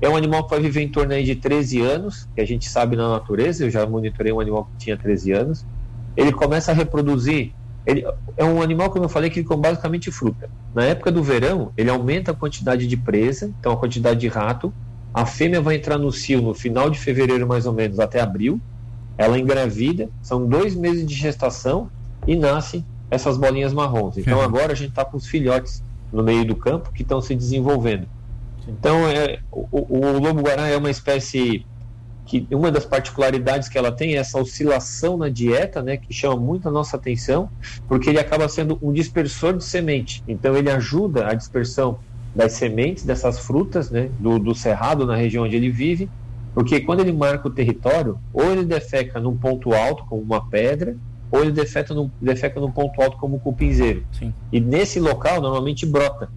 É 0.01 0.09
um 0.09 0.17
animal 0.17 0.45
que 0.45 0.51
vai 0.51 0.61
viver 0.61 0.83
em 0.83 0.89
torno 0.89 1.15
de 1.23 1.35
13 1.35 1.81
anos, 1.81 2.29
que 2.35 2.41
a 2.41 2.47
gente 2.47 2.69
sabe 2.69 2.97
na 2.97 3.09
natureza. 3.09 3.65
Eu 3.65 3.71
já 3.71 3.87
monitorei 3.87 4.33
um 4.33 4.41
animal 4.41 4.69
que 4.73 4.85
tinha 4.85 4.97
13 4.97 5.33
anos. 5.33 5.65
Ele 6.17 6.33
começa 6.33 6.73
a 6.73 6.75
reproduzir 6.75 7.53
ele 7.87 8.05
é 8.37 8.45
um 8.45 8.63
animal, 8.63 8.91
como 8.91 9.05
eu 9.05 9.09
falei, 9.09 9.31
que 9.31 9.45
come 9.45 9.63
basicamente 9.63 10.11
fruta. 10.11 10.49
Na 10.75 10.85
época 10.85 11.13
do 11.13 11.23
verão, 11.23 11.73
ele 11.77 11.91
aumenta 11.91 12.31
a 12.31 12.35
quantidade 12.35 12.87
de 12.87 12.97
presa, 12.97 13.53
então 13.61 13.73
a 13.73 13.77
quantidade 13.77 14.21
de 14.21 14.29
rato. 14.29 14.73
A 15.13 15.25
fêmea 15.25 15.61
vai 15.61 15.77
entrar 15.77 15.99
no 15.99 16.11
cio 16.11 16.43
no 16.43 16.55
final 16.55 16.91
de 16.91 16.99
fevereiro, 16.99 17.47
mais 17.47 17.67
ou 17.67 17.73
menos, 17.73 18.01
até 18.01 18.21
abril. 18.21 18.61
Ela 19.17 19.39
engravida, 19.39 20.09
são 20.21 20.45
dois 20.47 20.75
meses 20.75 21.07
de 21.07 21.15
gestação 21.15 21.89
e 22.27 22.35
nascem 22.35 22.85
essas 23.11 23.37
bolinhas 23.37 23.73
marrons. 23.73 24.19
Então 24.19 24.39
uhum. 24.39 24.45
agora 24.45 24.73
a 24.73 24.75
gente 24.75 24.91
está 24.91 25.05
com 25.05 25.17
os 25.17 25.27
filhotes 25.27 25.83
no 26.13 26.23
meio 26.23 26.45
do 26.45 26.57
campo 26.57 26.91
que 26.93 27.03
estão 27.03 27.21
se 27.21 27.35
desenvolvendo. 27.35 28.09
Então 28.67 29.09
é, 29.09 29.39
o, 29.53 29.69
o 29.73 30.19
lobo-guará 30.19 30.67
é 30.69 30.77
uma 30.77 30.91
espécie 30.91 31.65
que 32.27 32.47
uma 32.51 32.71
das 32.71 32.85
particularidades 32.85 33.69
que 33.69 33.77
ela 33.77 33.93
tem 33.93 34.15
é 34.15 34.17
essa 34.17 34.39
oscilação 34.39 35.17
na 35.17 35.29
dieta, 35.29 35.83
né, 35.83 35.97
que 35.97 36.13
chama 36.13 36.37
muito 36.37 36.69
a 36.69 36.71
nossa 36.71 36.97
atenção, 36.97 37.51
porque 37.87 38.09
ele 38.09 38.19
acaba 38.19 38.49
sendo 38.49 38.79
um 38.81 38.93
dispersor 38.93 39.57
de 39.57 39.65
semente. 39.65 40.23
Então 40.27 40.57
ele 40.57 40.71
ajuda 40.71 41.29
a 41.29 41.35
dispersão 41.35 41.99
das 42.35 42.53
sementes 42.53 43.05
dessas 43.05 43.39
frutas, 43.39 43.91
né, 43.91 44.11
do, 44.19 44.39
do 44.39 44.55
cerrado 44.55 45.07
na 45.07 45.15
região 45.15 45.45
onde 45.45 45.55
ele 45.55 45.71
vive, 45.71 46.09
porque 46.55 46.81
quando 46.81 47.01
ele 47.01 47.13
marca 47.13 47.49
o 47.49 47.51
território, 47.51 48.19
ou 48.33 48.51
ele 48.51 48.65
defeca 48.65 49.21
num 49.21 49.37
ponto 49.37 49.73
alto 49.75 50.05
como 50.05 50.23
uma 50.23 50.49
pedra, 50.49 50.97
ou 51.31 51.43
ele 51.43 51.53
defeca 51.53 51.93
num, 51.93 52.11
defeca 52.21 52.61
num 52.61 52.71
ponto 52.71 53.01
alto 53.03 53.17
como 53.19 53.37
um 53.37 53.39
cupinzeiro. 53.39 54.05
Sim. 54.13 54.33
E 54.53 54.61
nesse 54.61 55.01
local 55.01 55.41
normalmente 55.41 55.85
brota. 55.85 56.29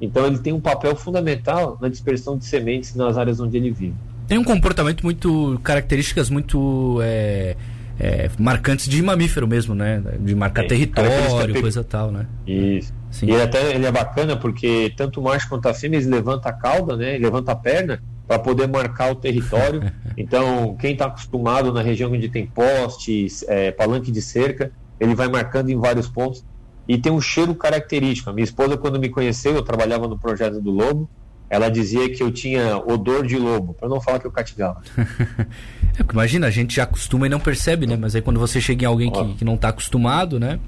Então 0.00 0.26
ele 0.26 0.38
tem 0.38 0.52
um 0.52 0.60
papel 0.60 0.94
fundamental 0.94 1.78
na 1.80 1.88
dispersão 1.88 2.36
de 2.36 2.44
sementes 2.44 2.94
nas 2.94 3.16
áreas 3.16 3.40
onde 3.40 3.56
ele 3.56 3.70
vive 3.70 3.94
tem 4.32 4.38
um 4.38 4.44
comportamento 4.44 5.02
muito. 5.02 5.60
características 5.62 6.30
muito. 6.30 7.00
É, 7.02 7.54
é, 8.00 8.30
marcantes 8.38 8.88
de 8.88 9.02
mamífero 9.02 9.46
mesmo, 9.46 9.74
né? 9.74 10.02
De 10.18 10.34
marcar 10.34 10.64
é, 10.64 10.68
território, 10.68 11.60
coisa 11.60 11.84
tal, 11.84 12.10
né? 12.10 12.26
Isso. 12.46 12.94
Sim. 13.10 13.26
E 13.26 13.30
ele 13.32 13.42
até 13.42 13.74
ele 13.74 13.84
é 13.84 13.92
bacana 13.92 14.34
porque 14.34 14.90
tanto 14.96 15.20
o 15.20 15.22
macho 15.22 15.46
quanto 15.50 15.68
a 15.68 15.74
fêmea 15.74 15.98
eles 15.98 16.08
levantam 16.08 16.50
a 16.50 16.54
cauda, 16.54 16.96
né? 16.96 17.18
Levanta 17.18 17.52
a 17.52 17.54
perna 17.54 18.02
para 18.26 18.38
poder 18.38 18.66
marcar 18.66 19.12
o 19.12 19.16
território. 19.16 19.92
então, 20.16 20.74
quem 20.80 20.94
está 20.94 21.04
acostumado 21.06 21.70
na 21.70 21.82
região 21.82 22.10
onde 22.10 22.30
tem 22.30 22.46
postes, 22.46 23.44
é, 23.46 23.70
palanque 23.70 24.10
de 24.10 24.22
cerca, 24.22 24.72
ele 24.98 25.14
vai 25.14 25.28
marcando 25.28 25.68
em 25.68 25.78
vários 25.78 26.08
pontos. 26.08 26.42
E 26.88 26.96
tem 26.96 27.12
um 27.12 27.20
cheiro 27.20 27.54
característico. 27.54 28.30
A 28.30 28.32
minha 28.32 28.44
esposa, 28.44 28.78
quando 28.78 28.98
me 28.98 29.10
conheceu, 29.10 29.54
eu 29.54 29.62
trabalhava 29.62 30.08
no 30.08 30.18
projeto 30.18 30.58
do 30.58 30.70
Lobo 30.70 31.06
ela 31.52 31.68
dizia 31.68 32.08
que 32.08 32.22
eu 32.22 32.32
tinha 32.32 32.78
odor 32.78 33.26
de 33.26 33.36
lobo, 33.36 33.74
para 33.74 33.86
não 33.86 34.00
falar 34.00 34.18
que 34.18 34.26
eu 34.26 34.32
catigava. 34.32 34.80
é, 34.96 36.02
imagina, 36.10 36.46
a 36.46 36.50
gente 36.50 36.74
já 36.74 36.84
acostuma 36.84 37.26
e 37.26 37.28
não 37.28 37.38
percebe, 37.38 37.86
né? 37.86 37.94
Mas 37.94 38.16
aí 38.16 38.22
quando 38.22 38.40
você 38.40 38.58
chega 38.58 38.84
em 38.84 38.86
alguém 38.86 39.12
que, 39.12 39.34
que 39.34 39.44
não 39.44 39.54
está 39.54 39.68
acostumado, 39.68 40.40
né? 40.40 40.58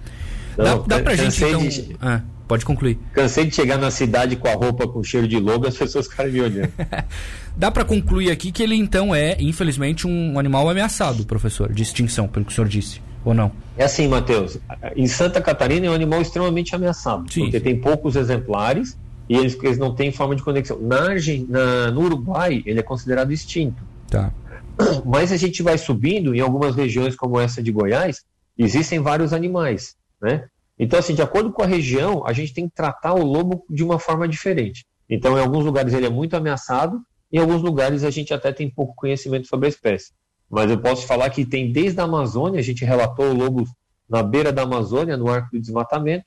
Não, 0.59 0.83
dá, 0.83 0.99
dá 0.99 1.03
pra 1.03 1.17
gente 1.17 1.43
então... 1.43 1.67
De... 1.67 1.97
Ah, 1.99 2.21
pode 2.47 2.67
concluir. 2.67 2.99
Cansei 3.15 3.47
de 3.47 3.55
chegar 3.55 3.79
na 3.79 3.91
cidade 3.91 4.37
com 4.37 4.47
a 4.47 4.53
roupa 4.53 4.87
com 4.87 5.03
cheiro 5.03 5.27
de 5.27 5.41
lobo 5.41 5.67
as 5.67 5.75
pessoas 5.75 6.07
ficarem 6.07 6.31
me 6.31 6.43
olhando. 6.43 6.71
dá 7.57 7.71
para 7.71 7.87
concluir 7.87 8.31
aqui 8.31 8.53
que 8.53 8.63
ele 8.63 8.75
então 8.75 9.15
é, 9.15 9.39
infelizmente, 9.41 10.07
um 10.07 10.39
animal 10.39 10.69
ameaçado, 10.69 11.25
professor, 11.25 11.73
de 11.73 11.83
extinção, 11.83 12.29
pelo 12.29 12.45
que 12.45 12.53
o 12.53 12.55
senhor 12.55 12.69
disse, 12.69 13.01
ou 13.25 13.33
não? 13.33 13.51
É 13.79 13.85
assim, 13.85 14.07
Matheus. 14.07 14.59
Em 14.95 15.07
Santa 15.07 15.41
Catarina 15.41 15.87
é 15.87 15.91
um 15.91 15.95
animal 15.95 16.21
extremamente 16.21 16.75
ameaçado, 16.75 17.33
Sim. 17.33 17.45
porque 17.45 17.59
tem 17.59 17.81
poucos 17.81 18.17
exemplares 18.17 18.99
e 19.29 19.37
eles, 19.37 19.57
eles 19.63 19.79
não 19.79 19.95
têm 19.95 20.13
forma 20.13 20.37
de 20.37 20.43
conexão. 20.43 20.79
Na, 20.81 21.09
na, 21.49 21.91
no 21.91 22.03
Uruguai, 22.03 22.63
ele 22.67 22.81
é 22.81 22.83
considerado 22.83 23.33
extinto. 23.33 23.83
Tá. 24.09 24.33
Mas 25.05 25.33
a 25.33 25.37
gente 25.37 25.63
vai 25.63 25.79
subindo, 25.79 26.35
em 26.35 26.41
algumas 26.41 26.75
regiões 26.75 27.17
como 27.17 27.41
essa 27.41 27.63
de 27.63 27.73
Goiás, 27.73 28.23
existem 28.57 29.01
vários 29.01 29.33
animais, 29.33 29.97
né? 30.21 30.47
Então, 30.79 30.99
assim, 30.99 31.15
de 31.15 31.23
acordo 31.23 31.53
com 31.53 31.63
a 31.63 31.67
região, 31.67 32.27
a 32.27 32.33
gente 32.33 32.53
tem 32.53 32.69
que 32.69 32.75
tratar 32.75 33.15
o 33.15 33.25
lobo 33.25 33.65
de 33.71 33.85
uma 33.85 33.99
forma 33.99 34.27
diferente. 34.27 34.85
Então, 35.09 35.39
em 35.39 35.41
alguns 35.41 35.65
lugares 35.65 35.95
ele 35.95 36.07
é 36.07 36.11
muito 36.11 36.37
ameaçado, 36.37 37.01
em 37.33 37.39
alguns 37.39 37.63
lugares 37.63 38.03
a 38.03 38.11
gente 38.11 38.35
até 38.35 38.53
tem 38.53 38.69
pouco 38.69 38.95
conhecimento 38.95 39.47
sobre 39.47 39.67
a 39.67 39.69
espécie. 39.69 40.13
Mas 40.51 40.71
eu 40.71 40.79
posso 40.79 41.07
falar 41.07 41.31
que 41.31 41.45
tem 41.45 41.71
desde 41.71 42.01
a 42.01 42.05
Amazônia, 42.05 42.59
a 42.59 42.63
gente 42.63 42.85
relatou 42.85 43.27
o 43.27 43.35
lobo 43.35 43.65
na 44.09 44.23
beira 44.23 44.53
da 44.53 44.63
Amazônia, 44.63 45.17
no 45.17 45.29
arco 45.29 45.51
do 45.53 45.61
desmatamento, 45.61 46.25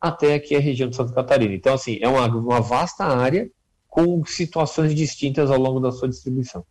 até 0.00 0.34
aqui 0.34 0.54
a 0.54 0.60
região 0.60 0.88
de 0.88 0.96
Santa 0.96 1.12
Catarina. 1.12 1.54
Então, 1.54 1.74
assim, 1.74 1.98
é 2.00 2.08
uma, 2.08 2.26
uma 2.26 2.60
vasta 2.60 3.04
área 3.04 3.48
com 3.88 4.24
situações 4.24 4.94
distintas 4.94 5.50
ao 5.50 5.58
longo 5.58 5.80
da 5.80 5.92
sua 5.92 6.08
distribuição. 6.08 6.64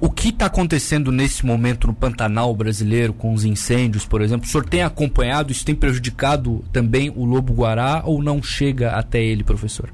O 0.00 0.10
que 0.10 0.30
está 0.30 0.46
acontecendo 0.46 1.12
nesse 1.12 1.46
momento 1.46 1.86
no 1.86 1.94
Pantanal 1.94 2.52
brasileiro, 2.54 3.12
com 3.12 3.32
os 3.32 3.44
incêndios, 3.44 4.04
por 4.04 4.20
exemplo? 4.20 4.44
O 4.44 4.50
senhor 4.50 4.68
tem 4.68 4.82
acompanhado? 4.82 5.52
Isso 5.52 5.64
tem 5.64 5.76
prejudicado 5.76 6.64
também 6.72 7.08
o 7.08 7.24
lobo-guará 7.24 8.02
ou 8.04 8.20
não 8.20 8.42
chega 8.42 8.90
até 8.90 9.22
ele, 9.22 9.44
professor? 9.44 9.92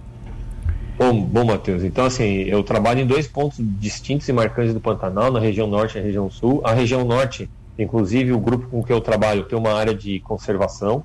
Bom, 0.98 1.22
bom, 1.22 1.44
Matheus. 1.44 1.82
Então, 1.84 2.06
assim, 2.06 2.24
eu 2.24 2.62
trabalho 2.62 3.00
em 3.00 3.06
dois 3.06 3.26
pontos 3.26 3.58
distintos 3.60 4.26
e 4.28 4.32
marcantes 4.32 4.72
do 4.72 4.80
Pantanal, 4.80 5.30
na 5.30 5.40
região 5.40 5.66
norte 5.66 5.96
e 5.96 6.00
na 6.00 6.06
região 6.06 6.30
sul. 6.30 6.62
A 6.64 6.72
região 6.72 7.04
norte, 7.04 7.50
inclusive, 7.78 8.32
o 8.32 8.40
grupo 8.40 8.68
com 8.68 8.82
que 8.82 8.92
eu 8.92 9.00
trabalho 9.00 9.44
tem 9.44 9.58
uma 9.58 9.74
área 9.74 9.94
de 9.94 10.20
conservação, 10.20 11.04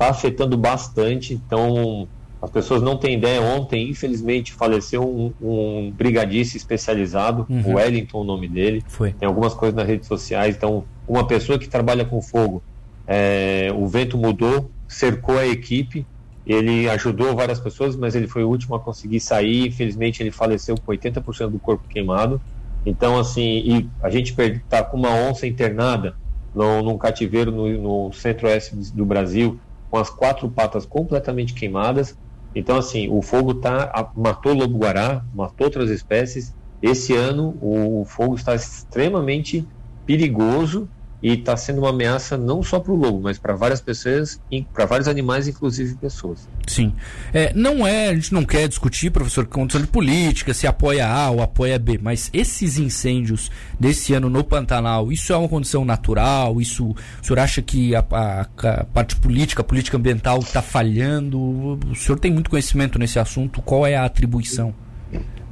está 0.00 0.08
afetando 0.08 0.56
bastante. 0.56 1.34
Então, 1.34 2.08
as 2.40 2.50
pessoas 2.50 2.80
não 2.80 2.96
têm 2.96 3.18
ideia. 3.18 3.42
Ontem, 3.42 3.90
infelizmente, 3.90 4.52
faleceu 4.52 5.02
um, 5.02 5.32
um 5.40 5.90
brigadista 5.90 6.56
especializado, 6.56 7.46
uhum. 7.50 7.72
o 7.72 7.74
Wellington, 7.74 8.22
o 8.22 8.24
nome 8.24 8.48
dele. 8.48 8.82
Foi. 8.88 9.12
Tem 9.12 9.28
algumas 9.28 9.52
coisas 9.52 9.76
nas 9.76 9.86
redes 9.86 10.08
sociais. 10.08 10.56
Então, 10.56 10.84
uma 11.06 11.26
pessoa 11.26 11.58
que 11.58 11.68
trabalha 11.68 12.04
com 12.04 12.22
fogo, 12.22 12.62
é, 13.06 13.68
o 13.76 13.86
vento 13.86 14.16
mudou, 14.16 14.70
cercou 14.88 15.38
a 15.38 15.46
equipe. 15.46 16.06
Ele 16.46 16.88
ajudou 16.88 17.36
várias 17.36 17.60
pessoas, 17.60 17.94
mas 17.94 18.14
ele 18.14 18.26
foi 18.26 18.42
o 18.42 18.48
último 18.48 18.74
a 18.74 18.80
conseguir 18.80 19.20
sair. 19.20 19.68
Infelizmente, 19.68 20.22
ele 20.22 20.30
faleceu 20.30 20.74
com 20.76 20.90
80% 20.90 21.50
do 21.50 21.58
corpo 21.58 21.86
queimado. 21.86 22.40
Então, 22.86 23.18
assim, 23.18 23.42
e 23.42 23.90
a 24.02 24.08
gente 24.08 24.34
está 24.40 24.82
com 24.82 24.96
uma 24.96 25.10
onça 25.10 25.46
internada 25.46 26.14
no, 26.54 26.82
num 26.82 26.96
cativeiro 26.96 27.52
no, 27.52 28.06
no 28.06 28.12
centro-oeste 28.14 28.74
do 28.94 29.04
Brasil, 29.04 29.60
com 29.90 29.98
as 29.98 30.08
quatro 30.08 30.48
patas 30.48 30.86
completamente 30.86 31.52
queimadas. 31.52 32.16
Então, 32.54 32.76
assim, 32.76 33.08
o 33.10 33.20
fogo 33.20 33.54
tá, 33.54 34.12
matou 34.16 34.54
lobo-guará, 34.54 35.24
matou 35.34 35.66
outras 35.66 35.90
espécies. 35.90 36.54
Esse 36.80 37.14
ano, 37.14 37.58
o 37.60 38.04
fogo 38.06 38.34
está 38.34 38.54
extremamente 38.54 39.66
perigoso 40.06 40.88
e 41.22 41.32
está 41.32 41.56
sendo 41.56 41.78
uma 41.78 41.90
ameaça 41.90 42.36
não 42.36 42.62
só 42.62 42.80
para 42.80 42.92
o 42.92 42.96
lobo, 42.96 43.20
mas 43.20 43.38
para 43.38 43.54
várias 43.54 43.80
pessoas, 43.80 44.40
para 44.72 44.86
vários 44.86 45.06
animais, 45.06 45.46
inclusive 45.46 45.94
pessoas. 45.96 46.48
Sim. 46.66 46.94
É, 47.32 47.52
não 47.54 47.86
é, 47.86 48.08
a 48.08 48.14
gente 48.14 48.32
não 48.32 48.44
quer 48.44 48.66
discutir, 48.68 49.10
professor, 49.10 49.46
condição 49.46 49.80
de 49.80 49.86
política, 49.86 50.54
se 50.54 50.66
apoia 50.66 51.06
A 51.06 51.30
ou 51.30 51.42
apoia 51.42 51.78
B, 51.78 51.98
mas 52.02 52.30
esses 52.32 52.78
incêndios 52.78 53.50
desse 53.78 54.14
ano 54.14 54.30
no 54.30 54.42
Pantanal, 54.42 55.12
isso 55.12 55.32
é 55.32 55.36
uma 55.36 55.48
condição 55.48 55.84
natural? 55.84 56.60
Isso, 56.60 56.90
o 56.90 57.26
senhor 57.26 57.38
acha 57.38 57.60
que 57.60 57.94
a, 57.94 58.04
a, 58.10 58.40
a 58.40 58.84
parte 58.84 59.16
política, 59.16 59.60
a 59.60 59.64
política 59.64 59.96
ambiental 59.96 60.38
está 60.38 60.62
falhando? 60.62 61.38
O 61.38 61.94
senhor 61.94 62.18
tem 62.18 62.32
muito 62.32 62.48
conhecimento 62.48 62.98
nesse 62.98 63.18
assunto, 63.18 63.60
qual 63.60 63.86
é 63.86 63.96
a 63.96 64.04
atribuição? 64.04 64.74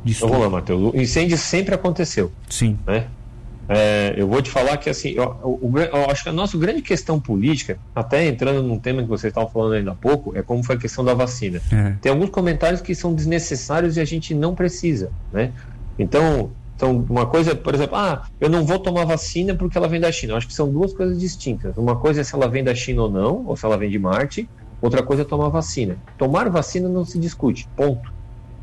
Disso 0.04 0.24
então, 0.24 0.28
vamos 0.28 0.44
lá, 0.44 0.50
Matheus. 0.60 0.94
O 0.94 0.96
incêndio 0.96 1.36
sempre 1.36 1.74
aconteceu. 1.74 2.32
Sim. 2.48 2.78
Né? 2.86 3.06
É, 3.68 4.14
eu 4.16 4.26
vou 4.26 4.40
te 4.40 4.50
falar 4.50 4.78
que 4.78 4.88
assim, 4.88 5.10
eu, 5.10 5.60
eu, 5.62 5.82
eu, 5.82 6.10
acho 6.10 6.22
que 6.22 6.28
a 6.30 6.32
nossa 6.32 6.56
grande 6.56 6.80
questão 6.80 7.20
política, 7.20 7.78
até 7.94 8.26
entrando 8.26 8.62
num 8.62 8.78
tema 8.78 9.02
que 9.02 9.08
vocês 9.08 9.30
estavam 9.30 9.50
falando 9.50 9.74
ainda 9.74 9.92
há 9.92 9.94
pouco, 9.94 10.36
é 10.36 10.42
como 10.42 10.62
foi 10.64 10.76
a 10.76 10.78
questão 10.78 11.04
da 11.04 11.12
vacina. 11.12 11.60
É. 11.70 11.94
Tem 12.00 12.10
alguns 12.10 12.30
comentários 12.30 12.80
que 12.80 12.94
são 12.94 13.14
desnecessários 13.14 13.96
e 13.98 14.00
a 14.00 14.04
gente 14.04 14.34
não 14.34 14.54
precisa, 14.54 15.10
né? 15.32 15.52
Então, 15.98 16.50
então, 16.74 17.04
uma 17.10 17.26
coisa, 17.26 17.56
por 17.56 17.74
exemplo, 17.74 17.96
ah, 17.96 18.22
eu 18.40 18.48
não 18.48 18.64
vou 18.64 18.78
tomar 18.78 19.04
vacina 19.04 19.52
porque 19.52 19.76
ela 19.76 19.88
vem 19.88 20.00
da 20.00 20.12
China. 20.12 20.34
Eu 20.34 20.36
acho 20.36 20.46
que 20.46 20.54
são 20.54 20.70
duas 20.70 20.92
coisas 20.92 21.18
distintas. 21.18 21.76
Uma 21.76 21.96
coisa 21.96 22.20
é 22.20 22.24
se 22.24 22.32
ela 22.36 22.46
vem 22.48 22.62
da 22.62 22.72
China 22.72 23.02
ou 23.02 23.10
não, 23.10 23.44
ou 23.46 23.56
se 23.56 23.66
ela 23.66 23.76
vem 23.76 23.90
de 23.90 23.98
Marte. 23.98 24.48
Outra 24.80 25.02
coisa 25.02 25.22
é 25.22 25.24
tomar 25.24 25.48
vacina. 25.48 25.96
Tomar 26.16 26.48
vacina 26.48 26.88
não 26.88 27.04
se 27.04 27.18
discute, 27.18 27.68
ponto. 27.76 28.12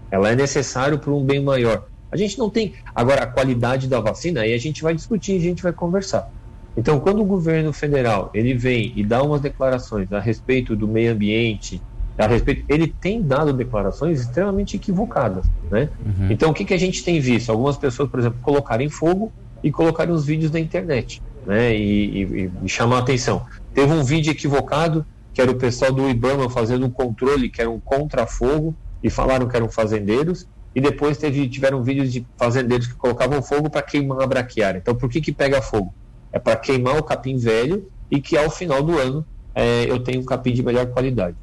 Ela 0.09 0.29
é 0.31 0.35
necessário 0.35 0.97
para 0.97 1.11
um 1.11 1.21
bem 1.25 1.43
maior. 1.43 1.87
A 2.15 2.17
gente 2.17 2.39
não 2.39 2.49
tem. 2.49 2.73
Agora, 2.95 3.23
a 3.23 3.27
qualidade 3.27 3.87
da 3.87 3.99
vacina, 3.99 4.41
aí 4.41 4.53
a 4.53 4.57
gente 4.57 4.81
vai 4.81 4.95
discutir, 4.95 5.35
a 5.35 5.41
gente 5.41 5.61
vai 5.61 5.73
conversar. 5.73 6.31
Então, 6.77 6.97
quando 6.99 7.21
o 7.21 7.25
governo 7.25 7.73
federal 7.73 8.31
ele 8.33 8.53
vem 8.53 8.93
e 8.95 9.03
dá 9.03 9.21
umas 9.21 9.41
declarações 9.41 10.11
a 10.13 10.19
respeito 10.19 10.75
do 10.75 10.87
meio 10.87 11.11
ambiente, 11.11 11.81
a 12.17 12.25
respeito, 12.25 12.63
ele 12.69 12.87
tem 12.87 13.21
dado 13.21 13.51
declarações 13.51 14.21
extremamente 14.21 14.77
equivocadas, 14.77 15.45
né? 15.69 15.89
Uhum. 16.05 16.31
Então, 16.31 16.51
o 16.51 16.53
que, 16.53 16.63
que 16.63 16.73
a 16.73 16.79
gente 16.79 17.03
tem 17.03 17.19
visto? 17.19 17.49
Algumas 17.49 17.77
pessoas, 17.77 18.09
por 18.09 18.19
exemplo, 18.19 18.39
colocarem 18.41 18.89
fogo 18.89 19.31
e 19.61 19.69
colocarem 19.69 20.13
os 20.13 20.25
vídeos 20.25 20.51
na 20.51 20.59
internet, 20.59 21.21
né? 21.45 21.75
E, 21.75 22.23
e, 22.23 22.51
e 22.63 22.69
chamar 22.69 22.97
a 22.97 22.99
atenção. 22.99 23.45
Teve 23.73 23.91
um 23.91 24.03
vídeo 24.03 24.31
equivocado 24.31 25.05
que 25.33 25.41
era 25.41 25.51
o 25.51 25.55
pessoal 25.55 25.91
do 25.91 26.09
IBAMA 26.09 26.49
fazendo 26.49 26.85
um 26.85 26.89
controle 26.89 27.49
que 27.49 27.59
era 27.59 27.69
um 27.69 27.77
contra-fogo 27.77 28.73
e 29.03 29.09
falaram 29.09 29.49
que 29.49 29.55
eram 29.57 29.69
fazendeiros 29.69 30.47
e 30.75 30.81
depois 30.81 31.17
teve, 31.17 31.47
tiveram 31.47 31.81
vídeos 31.81 32.11
de 32.11 32.27
fazendeiros 32.35 32.85
que 32.85 32.95
colocavam 32.95 33.41
fogo 33.41 33.69
para 33.69 33.81
queimar 33.81 34.21
a 34.21 34.27
braquiária. 34.27 34.79
Então, 34.79 34.93
por 34.93 35.09
que, 35.09 35.21
que 35.21 35.31
pega 35.31 35.61
fogo? 35.61 35.93
É 36.33 36.37
para 36.37 36.57
queimar 36.57 36.97
o 36.97 37.03
capim 37.03 37.37
velho 37.37 37.89
e 38.11 38.19
que 38.19 38.37
ao 38.37 38.49
final 38.49 38.83
do 38.83 38.99
ano 38.99 39.25
é, 39.55 39.89
eu 39.89 39.99
tenho 39.99 40.19
um 40.19 40.25
capim 40.25 40.51
de 40.51 40.61
melhor 40.61 40.87
qualidade. 40.87 41.37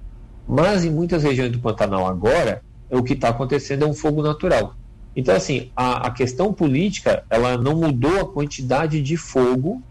Mas 0.47 0.85
em 0.85 0.91
muitas 0.91 1.23
regiões 1.23 1.51
do 1.51 1.59
Pantanal 1.59 2.07
agora, 2.07 2.62
o 2.91 3.03
que 3.03 3.15
está 3.15 3.31
acontecendo 3.31 3.87
é 3.87 3.89
um 3.89 3.95
fogo 3.95 4.23
natural. 4.23 4.75
Então, 5.17 5.35
assim, 5.35 5.71
a, 5.75 6.09
a, 6.09 6.11
questão 6.11 6.53
política, 6.53 7.25
ela 7.31 7.57
não 7.57 7.75
mudou 7.75 8.21
a 8.21 8.29
quantidade 8.29 9.01
de 9.01 9.17
fogo, 9.17 9.83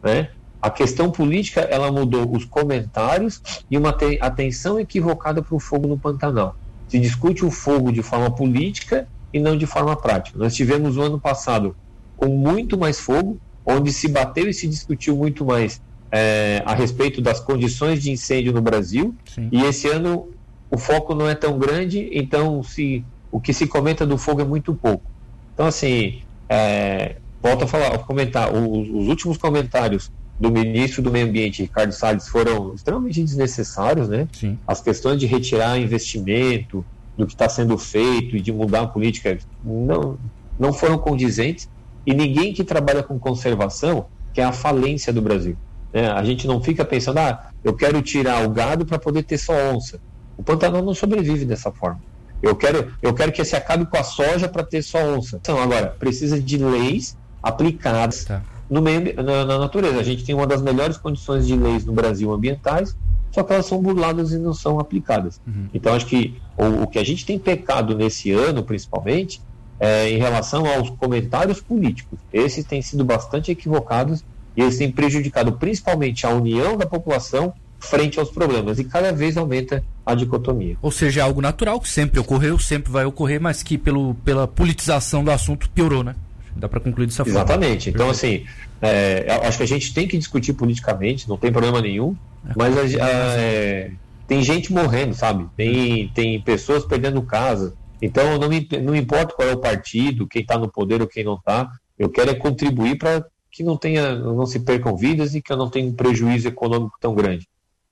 né? 0.00 0.30
A 0.60 0.70
questão 0.70 1.10
política, 1.10 1.62
ela 1.62 1.90
mudou 1.90 2.30
os 2.36 2.44
comentários 2.44 3.42
e 3.68 3.76
uma 3.76 3.96
atenção 4.20 4.78
equivocada 4.78 5.42
para 5.42 5.56
o 5.56 5.58
fogo 5.58 5.88
no 5.88 5.98
Pantanal 5.98 6.54
se 6.92 6.98
discute 6.98 7.42
o 7.42 7.50
fogo 7.50 7.90
de 7.90 8.02
forma 8.02 8.30
política 8.30 9.08
e 9.32 9.40
não 9.40 9.56
de 9.56 9.64
forma 9.64 9.96
prática. 9.96 10.38
Nós 10.38 10.54
tivemos 10.54 10.98
o 10.98 11.00
ano 11.00 11.18
passado 11.18 11.74
com 12.18 12.26
muito 12.26 12.76
mais 12.76 13.00
fogo, 13.00 13.38
onde 13.64 13.90
se 13.90 14.08
bateu 14.08 14.46
e 14.46 14.52
se 14.52 14.68
discutiu 14.68 15.16
muito 15.16 15.42
mais 15.42 15.80
é, 16.10 16.62
a 16.66 16.74
respeito 16.74 17.22
das 17.22 17.40
condições 17.40 18.02
de 18.02 18.10
incêndio 18.10 18.52
no 18.52 18.60
Brasil. 18.60 19.14
Sim. 19.24 19.48
E 19.50 19.62
esse 19.62 19.88
ano 19.88 20.28
o 20.70 20.76
foco 20.76 21.14
não 21.14 21.26
é 21.26 21.34
tão 21.34 21.58
grande, 21.58 22.10
então 22.12 22.62
se, 22.62 23.02
o 23.30 23.40
que 23.40 23.54
se 23.54 23.66
comenta 23.66 24.04
do 24.04 24.18
fogo 24.18 24.42
é 24.42 24.44
muito 24.44 24.74
pouco. 24.74 25.10
Então, 25.54 25.64
assim, 25.64 26.20
é, 26.46 27.16
volto 27.42 27.64
a 27.64 27.66
falar, 27.66 27.94
a 27.94 27.98
comentar, 27.98 28.52
os, 28.52 28.90
os 28.90 29.08
últimos 29.08 29.38
comentários 29.38 30.12
do 30.38 30.50
ministro 30.50 31.02
do 31.02 31.10
Meio 31.10 31.26
Ambiente, 31.26 31.62
Ricardo 31.62 31.92
Salles, 31.92 32.28
foram 32.28 32.74
extremamente 32.74 33.22
desnecessários, 33.22 34.08
né? 34.08 34.26
Sim. 34.32 34.58
As 34.66 34.80
questões 34.80 35.20
de 35.20 35.26
retirar 35.26 35.78
investimento 35.78 36.84
do 37.16 37.26
que 37.26 37.34
está 37.34 37.48
sendo 37.48 37.76
feito 37.76 38.36
e 38.36 38.40
de 38.40 38.52
mudar 38.52 38.82
a 38.82 38.86
política 38.86 39.38
não, 39.62 40.18
não 40.58 40.72
foram 40.72 40.98
condizentes 40.98 41.68
e 42.06 42.14
ninguém 42.14 42.52
que 42.52 42.64
trabalha 42.64 43.02
com 43.02 43.18
conservação 43.18 44.06
quer 44.32 44.44
a 44.44 44.52
falência 44.52 45.12
do 45.12 45.20
Brasil. 45.20 45.56
Né? 45.92 46.10
A 46.10 46.24
gente 46.24 46.46
não 46.46 46.60
fica 46.60 46.84
pensando, 46.84 47.18
ah, 47.18 47.50
eu 47.62 47.74
quero 47.74 48.00
tirar 48.02 48.44
o 48.44 48.50
gado 48.50 48.84
para 48.84 48.98
poder 48.98 49.22
ter 49.22 49.38
só 49.38 49.52
onça. 49.72 50.00
O 50.36 50.42
Pantanal 50.42 50.82
não 50.82 50.94
sobrevive 50.94 51.44
dessa 51.44 51.70
forma. 51.70 52.00
Eu 52.42 52.56
quero, 52.56 52.92
eu 53.00 53.14
quero 53.14 53.30
que 53.30 53.44
se 53.44 53.54
acabe 53.54 53.86
com 53.86 53.96
a 53.96 54.02
soja 54.02 54.48
para 54.48 54.64
ter 54.64 54.82
só 54.82 54.98
onça. 55.14 55.36
Então, 55.40 55.60
agora, 55.62 55.94
precisa 55.98 56.40
de 56.40 56.58
leis 56.58 57.16
aplicadas 57.40 58.24
tá 58.24 58.42
no 58.72 58.80
meio, 58.80 59.14
na, 59.22 59.44
na, 59.44 59.58
natureza. 59.58 60.00
A 60.00 60.02
gente 60.02 60.24
tem 60.24 60.34
uma 60.34 60.46
das 60.46 60.62
melhores 60.62 60.96
condições 60.96 61.46
de 61.46 61.54
leis 61.54 61.84
no 61.84 61.92
Brasil 61.92 62.32
ambientais, 62.32 62.96
só 63.30 63.42
que 63.42 63.52
elas 63.52 63.66
são 63.66 63.82
burladas 63.82 64.32
e 64.32 64.38
não 64.38 64.54
são 64.54 64.80
aplicadas. 64.80 65.38
Uhum. 65.46 65.68
Então, 65.74 65.92
acho 65.92 66.06
que 66.06 66.40
o, 66.56 66.84
o, 66.84 66.86
que 66.86 66.98
a 66.98 67.04
gente 67.04 67.26
tem 67.26 67.38
pecado 67.38 67.94
nesse 67.94 68.32
ano, 68.32 68.62
principalmente, 68.62 69.42
é 69.78 70.08
em 70.08 70.16
relação 70.16 70.64
aos 70.66 70.88
comentários 70.88 71.60
políticos. 71.60 72.18
Esses 72.32 72.64
têm 72.64 72.80
sido 72.80 73.04
bastante 73.04 73.50
equivocados 73.50 74.24
e 74.56 74.62
eles 74.62 74.78
têm 74.78 74.90
prejudicado 74.90 75.52
principalmente 75.52 76.26
a 76.26 76.30
união 76.30 76.74
da 76.74 76.86
população 76.86 77.52
frente 77.78 78.18
aos 78.18 78.30
problemas 78.30 78.78
e 78.78 78.84
cada 78.84 79.12
vez 79.12 79.36
aumenta 79.36 79.84
a 80.06 80.14
dicotomia. 80.14 80.76
Ou 80.80 80.90
seja, 80.90 81.20
é 81.20 81.22
algo 81.22 81.42
natural 81.42 81.78
que 81.78 81.88
sempre 81.90 82.18
ocorreu, 82.18 82.58
sempre 82.58 82.90
vai 82.90 83.04
ocorrer, 83.04 83.40
mas 83.40 83.62
que 83.62 83.76
pelo, 83.76 84.14
pela 84.24 84.48
politização 84.48 85.22
do 85.22 85.30
assunto 85.30 85.68
piorou, 85.68 86.02
né? 86.02 86.14
Dá 86.56 86.68
para 86.68 86.80
concluir 86.80 87.06
dessa 87.06 87.24
forma. 87.24 87.38
Exatamente. 87.38 87.90
Então, 87.90 88.10
assim, 88.10 88.44
é, 88.80 89.26
acho 89.44 89.58
que 89.58 89.64
a 89.64 89.66
gente 89.66 89.94
tem 89.94 90.06
que 90.06 90.18
discutir 90.18 90.52
politicamente, 90.52 91.28
não 91.28 91.36
tem 91.36 91.50
problema 91.50 91.80
nenhum, 91.80 92.16
é, 92.46 92.52
mas 92.56 92.76
a, 92.76 93.04
a, 93.04 93.08
é, 93.38 93.90
tem 94.26 94.42
gente 94.42 94.72
morrendo, 94.72 95.14
sabe? 95.14 95.48
Tem, 95.56 96.08
tem 96.08 96.40
pessoas 96.40 96.84
perdendo 96.84 97.22
casa. 97.22 97.74
Então, 98.00 98.38
não, 98.38 98.48
me, 98.48 98.68
não 98.82 98.94
importa 98.94 99.34
qual 99.34 99.48
é 99.48 99.52
o 99.52 99.58
partido, 99.58 100.26
quem 100.26 100.42
está 100.42 100.58
no 100.58 100.68
poder 100.70 101.00
ou 101.00 101.06
quem 101.06 101.24
não 101.24 101.34
está, 101.34 101.70
eu 101.98 102.10
quero 102.10 102.30
é 102.30 102.34
contribuir 102.34 102.98
para 102.98 103.24
que 103.50 103.62
não 103.62 103.76
tenha, 103.76 104.16
não 104.16 104.46
se 104.46 104.58
percam 104.60 104.96
vidas 104.96 105.34
e 105.34 105.42
que 105.42 105.52
eu 105.52 105.56
não 105.56 105.70
tenha 105.70 105.86
um 105.86 105.92
prejuízo 105.92 106.48
econômico 106.48 106.96
tão 107.00 107.14
grande. 107.14 107.46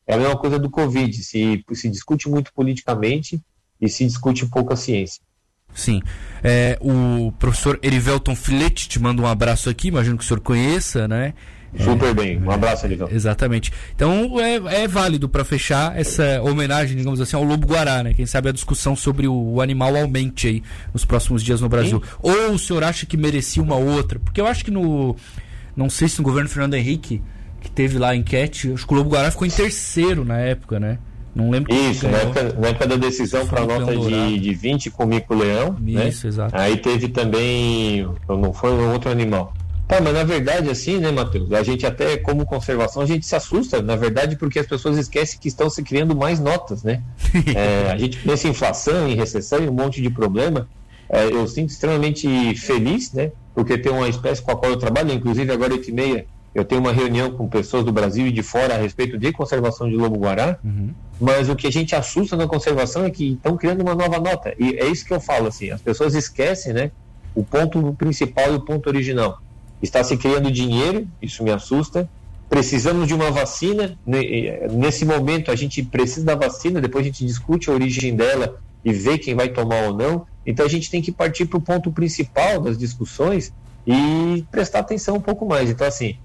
É 0.06 0.14
a 0.14 0.18
mesma 0.18 0.36
coisa 0.36 0.58
do 0.58 0.70
Covid, 0.70 1.22
se, 1.22 1.64
se 1.72 1.88
discute 1.88 2.28
muito 2.28 2.52
politicamente 2.52 3.40
e 3.80 3.88
se 3.88 4.04
discute 4.04 4.46
pouco 4.46 4.72
a 4.72 4.76
ciência. 4.76 5.22
Sim. 5.74 6.02
É, 6.42 6.78
o 6.80 7.32
professor 7.38 7.78
Erivelton 7.82 8.34
Filete 8.34 8.88
te 8.88 8.98
manda 8.98 9.20
um 9.22 9.26
abraço 9.26 9.68
aqui, 9.68 9.88
imagino 9.88 10.16
que 10.16 10.24
o 10.24 10.26
senhor 10.26 10.40
conheça, 10.40 11.06
né? 11.06 11.34
Super 11.78 12.08
é, 12.08 12.14
bem, 12.14 12.42
um 12.42 12.50
abraço, 12.50 12.84
Erivelton. 12.84 13.14
Exatamente. 13.14 13.72
Então 13.94 14.40
é, 14.40 14.82
é 14.82 14.88
válido 14.88 15.28
para 15.28 15.44
fechar 15.44 15.96
essa 15.96 16.42
homenagem, 16.42 16.96
digamos 16.96 17.20
assim, 17.20 17.36
ao 17.36 17.44
Lobo 17.44 17.66
Guará, 17.66 18.02
né? 18.02 18.12
Quem 18.12 18.26
sabe 18.26 18.48
a 18.48 18.52
discussão 18.52 18.96
sobre 18.96 19.28
o, 19.28 19.60
animal 19.60 19.94
aumente 19.96 20.48
aí 20.48 20.62
nos 20.92 21.04
próximos 21.04 21.42
dias 21.42 21.60
no 21.60 21.68
Brasil. 21.68 22.02
Sim. 22.04 22.10
Ou 22.20 22.52
o 22.52 22.58
senhor 22.58 22.82
acha 22.82 23.06
que 23.06 23.16
merecia 23.16 23.62
uma 23.62 23.76
outra? 23.76 24.18
Porque 24.18 24.40
eu 24.40 24.46
acho 24.46 24.64
que 24.64 24.70
no 24.70 25.14
não 25.76 25.88
sei 25.88 26.08
se 26.08 26.18
no 26.18 26.24
governo 26.24 26.48
Fernando 26.48 26.74
Henrique, 26.74 27.22
que 27.60 27.70
teve 27.70 27.98
lá 27.98 28.10
a 28.10 28.16
enquete, 28.16 28.72
acho 28.72 28.86
que 28.86 28.92
o 28.92 28.96
Lobo 28.96 29.10
Guará 29.10 29.30
ficou 29.30 29.46
em 29.46 29.50
terceiro 29.50 30.24
na 30.24 30.38
época, 30.38 30.80
né? 30.80 30.98
Não 31.34 31.50
lembro 31.50 31.72
Isso, 31.72 32.08
na 32.08 32.18
época, 32.18 32.42
na 32.58 32.68
época, 32.68 32.86
da 32.86 32.96
decisão 32.96 33.46
para 33.46 33.62
a 33.62 33.66
nota 33.66 33.96
de, 33.96 34.38
de 34.38 34.54
20 34.54 34.90
com 34.90 35.04
o 35.04 35.06
Mico 35.06 35.34
Leão. 35.34 35.76
Né? 35.80 36.08
Isso, 36.08 36.26
né? 36.26 36.32
exato. 36.32 36.56
Aí 36.56 36.76
teve 36.76 37.08
também. 37.08 38.08
Não 38.28 38.52
foi 38.52 38.72
um 38.72 38.92
outro 38.92 39.10
animal. 39.10 39.52
Tá, 39.86 40.00
mas 40.00 40.14
na 40.14 40.22
verdade, 40.22 40.70
assim, 40.70 40.98
né, 40.98 41.10
Matheus? 41.10 41.52
A 41.52 41.62
gente 41.64 41.84
até, 41.84 42.16
como 42.16 42.46
conservação, 42.46 43.02
a 43.02 43.06
gente 43.06 43.26
se 43.26 43.34
assusta, 43.34 43.82
na 43.82 43.96
verdade, 43.96 44.36
porque 44.36 44.60
as 44.60 44.66
pessoas 44.66 44.96
esquecem 44.96 45.38
que 45.40 45.48
estão 45.48 45.68
se 45.68 45.82
criando 45.82 46.14
mais 46.14 46.38
notas, 46.38 46.84
né? 46.84 47.02
é, 47.56 47.90
a 47.90 47.96
gente 47.96 48.18
pensa 48.18 48.46
em 48.46 48.50
inflação, 48.50 49.08
em 49.08 49.16
recessão 49.16 49.62
e 49.64 49.68
um 49.68 49.72
monte 49.72 50.00
de 50.00 50.10
problema. 50.10 50.68
É, 51.08 51.24
eu 51.24 51.46
sinto 51.48 51.70
extremamente 51.70 52.54
feliz, 52.54 53.12
né? 53.12 53.32
porque 53.54 53.76
tem 53.76 53.92
uma 53.92 54.08
espécie 54.08 54.40
com 54.40 54.50
a 54.50 54.56
qual 54.56 54.72
eu 54.72 54.78
trabalho, 54.78 55.12
inclusive 55.12 55.52
agora 55.52 55.72
8 55.72 55.90
e 55.90 55.92
meia 55.92 56.26
eu 56.54 56.64
tenho 56.64 56.80
uma 56.80 56.92
reunião 56.92 57.30
com 57.32 57.48
pessoas 57.48 57.84
do 57.84 57.92
Brasil 57.92 58.26
e 58.26 58.32
de 58.32 58.42
fora 58.42 58.74
a 58.74 58.78
respeito 58.78 59.16
de 59.16 59.32
conservação 59.32 59.88
de 59.88 59.96
lobo-guará, 59.96 60.58
uhum. 60.64 60.90
mas 61.20 61.48
o 61.48 61.54
que 61.54 61.66
a 61.66 61.72
gente 61.72 61.94
assusta 61.94 62.36
na 62.36 62.46
conservação 62.46 63.04
é 63.04 63.10
que 63.10 63.32
estão 63.32 63.56
criando 63.56 63.82
uma 63.82 63.94
nova 63.94 64.18
nota, 64.18 64.54
e 64.58 64.74
é 64.76 64.86
isso 64.86 65.04
que 65.04 65.12
eu 65.12 65.20
falo, 65.20 65.46
assim, 65.46 65.70
as 65.70 65.80
pessoas 65.80 66.14
esquecem, 66.14 66.72
né, 66.72 66.90
o 67.34 67.44
ponto 67.44 67.94
principal 67.94 68.52
e 68.52 68.56
o 68.56 68.60
ponto 68.60 68.88
original. 68.88 69.40
Está 69.80 70.02
se 70.02 70.16
criando 70.16 70.50
dinheiro, 70.50 71.06
isso 71.22 71.44
me 71.44 71.50
assusta, 71.50 72.08
precisamos 72.48 73.06
de 73.06 73.14
uma 73.14 73.30
vacina, 73.30 73.96
nesse 74.72 75.04
momento 75.04 75.52
a 75.52 75.56
gente 75.56 75.84
precisa 75.84 76.26
da 76.26 76.34
vacina, 76.34 76.80
depois 76.80 77.04
a 77.04 77.06
gente 77.06 77.24
discute 77.24 77.70
a 77.70 77.72
origem 77.72 78.16
dela 78.16 78.60
e 78.84 78.92
vê 78.92 79.16
quem 79.16 79.36
vai 79.36 79.48
tomar 79.48 79.84
ou 79.84 79.94
não, 79.94 80.26
então 80.44 80.66
a 80.66 80.68
gente 80.68 80.90
tem 80.90 81.00
que 81.00 81.12
partir 81.12 81.44
para 81.44 81.58
o 81.58 81.60
ponto 81.60 81.92
principal 81.92 82.60
das 82.60 82.76
discussões 82.76 83.52
e 83.86 84.44
prestar 84.50 84.80
atenção 84.80 85.16
um 85.16 85.20
pouco 85.20 85.46
mais. 85.46 85.70
Então, 85.70 85.86
assim, 85.86 86.16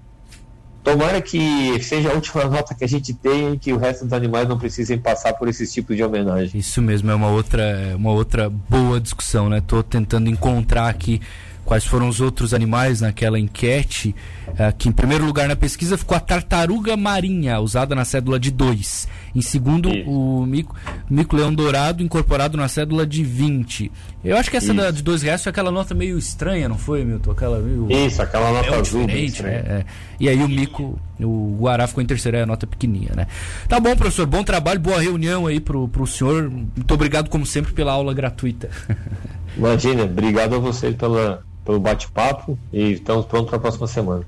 tomara 0.86 1.20
que 1.20 1.82
seja 1.82 2.12
a 2.12 2.14
última 2.14 2.44
nota 2.44 2.72
que 2.72 2.84
a 2.84 2.86
gente 2.86 3.12
tenha 3.12 3.50
e 3.50 3.58
que 3.58 3.72
o 3.72 3.76
resto 3.76 4.04
dos 4.04 4.12
animais 4.12 4.48
não 4.48 4.56
precisem 4.56 4.96
passar 4.96 5.32
por 5.32 5.48
esse 5.48 5.66
tipo 5.66 5.96
de 5.96 6.04
homenagem. 6.04 6.60
Isso 6.60 6.80
mesmo, 6.80 7.10
é 7.10 7.14
uma 7.16 7.26
outra, 7.26 7.96
uma 7.96 8.12
outra 8.12 8.48
boa 8.48 9.00
discussão, 9.00 9.48
né? 9.48 9.58
Estou 9.58 9.82
tentando 9.82 10.30
encontrar 10.30 10.88
aqui 10.88 11.20
quais 11.66 11.84
foram 11.84 12.08
os 12.08 12.20
outros 12.20 12.54
animais 12.54 13.00
naquela 13.00 13.38
enquete, 13.38 14.14
uh, 14.48 14.74
que 14.78 14.88
em 14.88 14.92
primeiro 14.92 15.26
lugar 15.26 15.48
na 15.48 15.56
pesquisa 15.56 15.98
ficou 15.98 16.16
a 16.16 16.20
tartaruga 16.20 16.96
marinha, 16.96 17.58
usada 17.60 17.94
na 17.94 18.04
cédula 18.04 18.38
de 18.38 18.52
2. 18.52 19.08
Em 19.34 19.42
segundo, 19.42 19.90
Isso. 19.90 20.08
o 20.08 20.46
mico, 20.46 20.74
mico 21.10 21.36
leão 21.36 21.52
dourado, 21.52 22.02
incorporado 22.02 22.56
na 22.56 22.68
cédula 22.68 23.04
de 23.04 23.22
20. 23.24 23.90
Eu 24.24 24.36
acho 24.36 24.50
que 24.50 24.56
essa 24.56 24.72
da, 24.72 24.90
de 24.90 25.02
2 25.02 25.22
reais 25.22 25.42
foi 25.42 25.50
aquela 25.50 25.70
nota 25.72 25.92
meio 25.92 26.16
estranha, 26.16 26.68
não 26.68 26.78
foi, 26.78 27.04
Milton? 27.04 27.32
Aquela 27.32 27.58
meio... 27.58 27.88
Isso, 27.90 28.22
aquela 28.22 28.52
nota 28.52 28.68
é 28.68 28.78
azul. 28.78 29.04
Diferente, 29.04 29.42
né? 29.42 29.50
É. 29.50 29.84
E 30.20 30.28
aí 30.28 30.42
o 30.42 30.48
mico, 30.48 30.98
o 31.20 31.56
Guará 31.60 31.86
ficou 31.88 32.02
em 32.02 32.06
terceira, 32.06 32.38
é 32.38 32.42
a 32.44 32.46
nota 32.46 32.66
pequenininha, 32.66 33.12
né? 33.14 33.26
Tá 33.68 33.80
bom, 33.80 33.94
professor, 33.96 34.24
bom 34.24 34.44
trabalho, 34.44 34.78
boa 34.78 35.00
reunião 35.00 35.46
aí 35.48 35.58
pro, 35.58 35.88
pro 35.88 36.06
senhor. 36.06 36.48
Muito 36.48 36.94
obrigado, 36.94 37.28
como 37.28 37.44
sempre, 37.44 37.72
pela 37.72 37.92
aula 37.92 38.14
gratuita. 38.14 38.70
Imagina, 39.56 40.04
obrigado 40.04 40.54
a 40.54 40.58
você 40.58 40.92
pela 40.92 41.42
pelo 41.66 41.80
bate-papo 41.80 42.58
e 42.72 42.92
estamos 42.92 43.26
prontos 43.26 43.50
para 43.50 43.58
a 43.58 43.60
próxima 43.60 43.86
semana. 43.86 44.24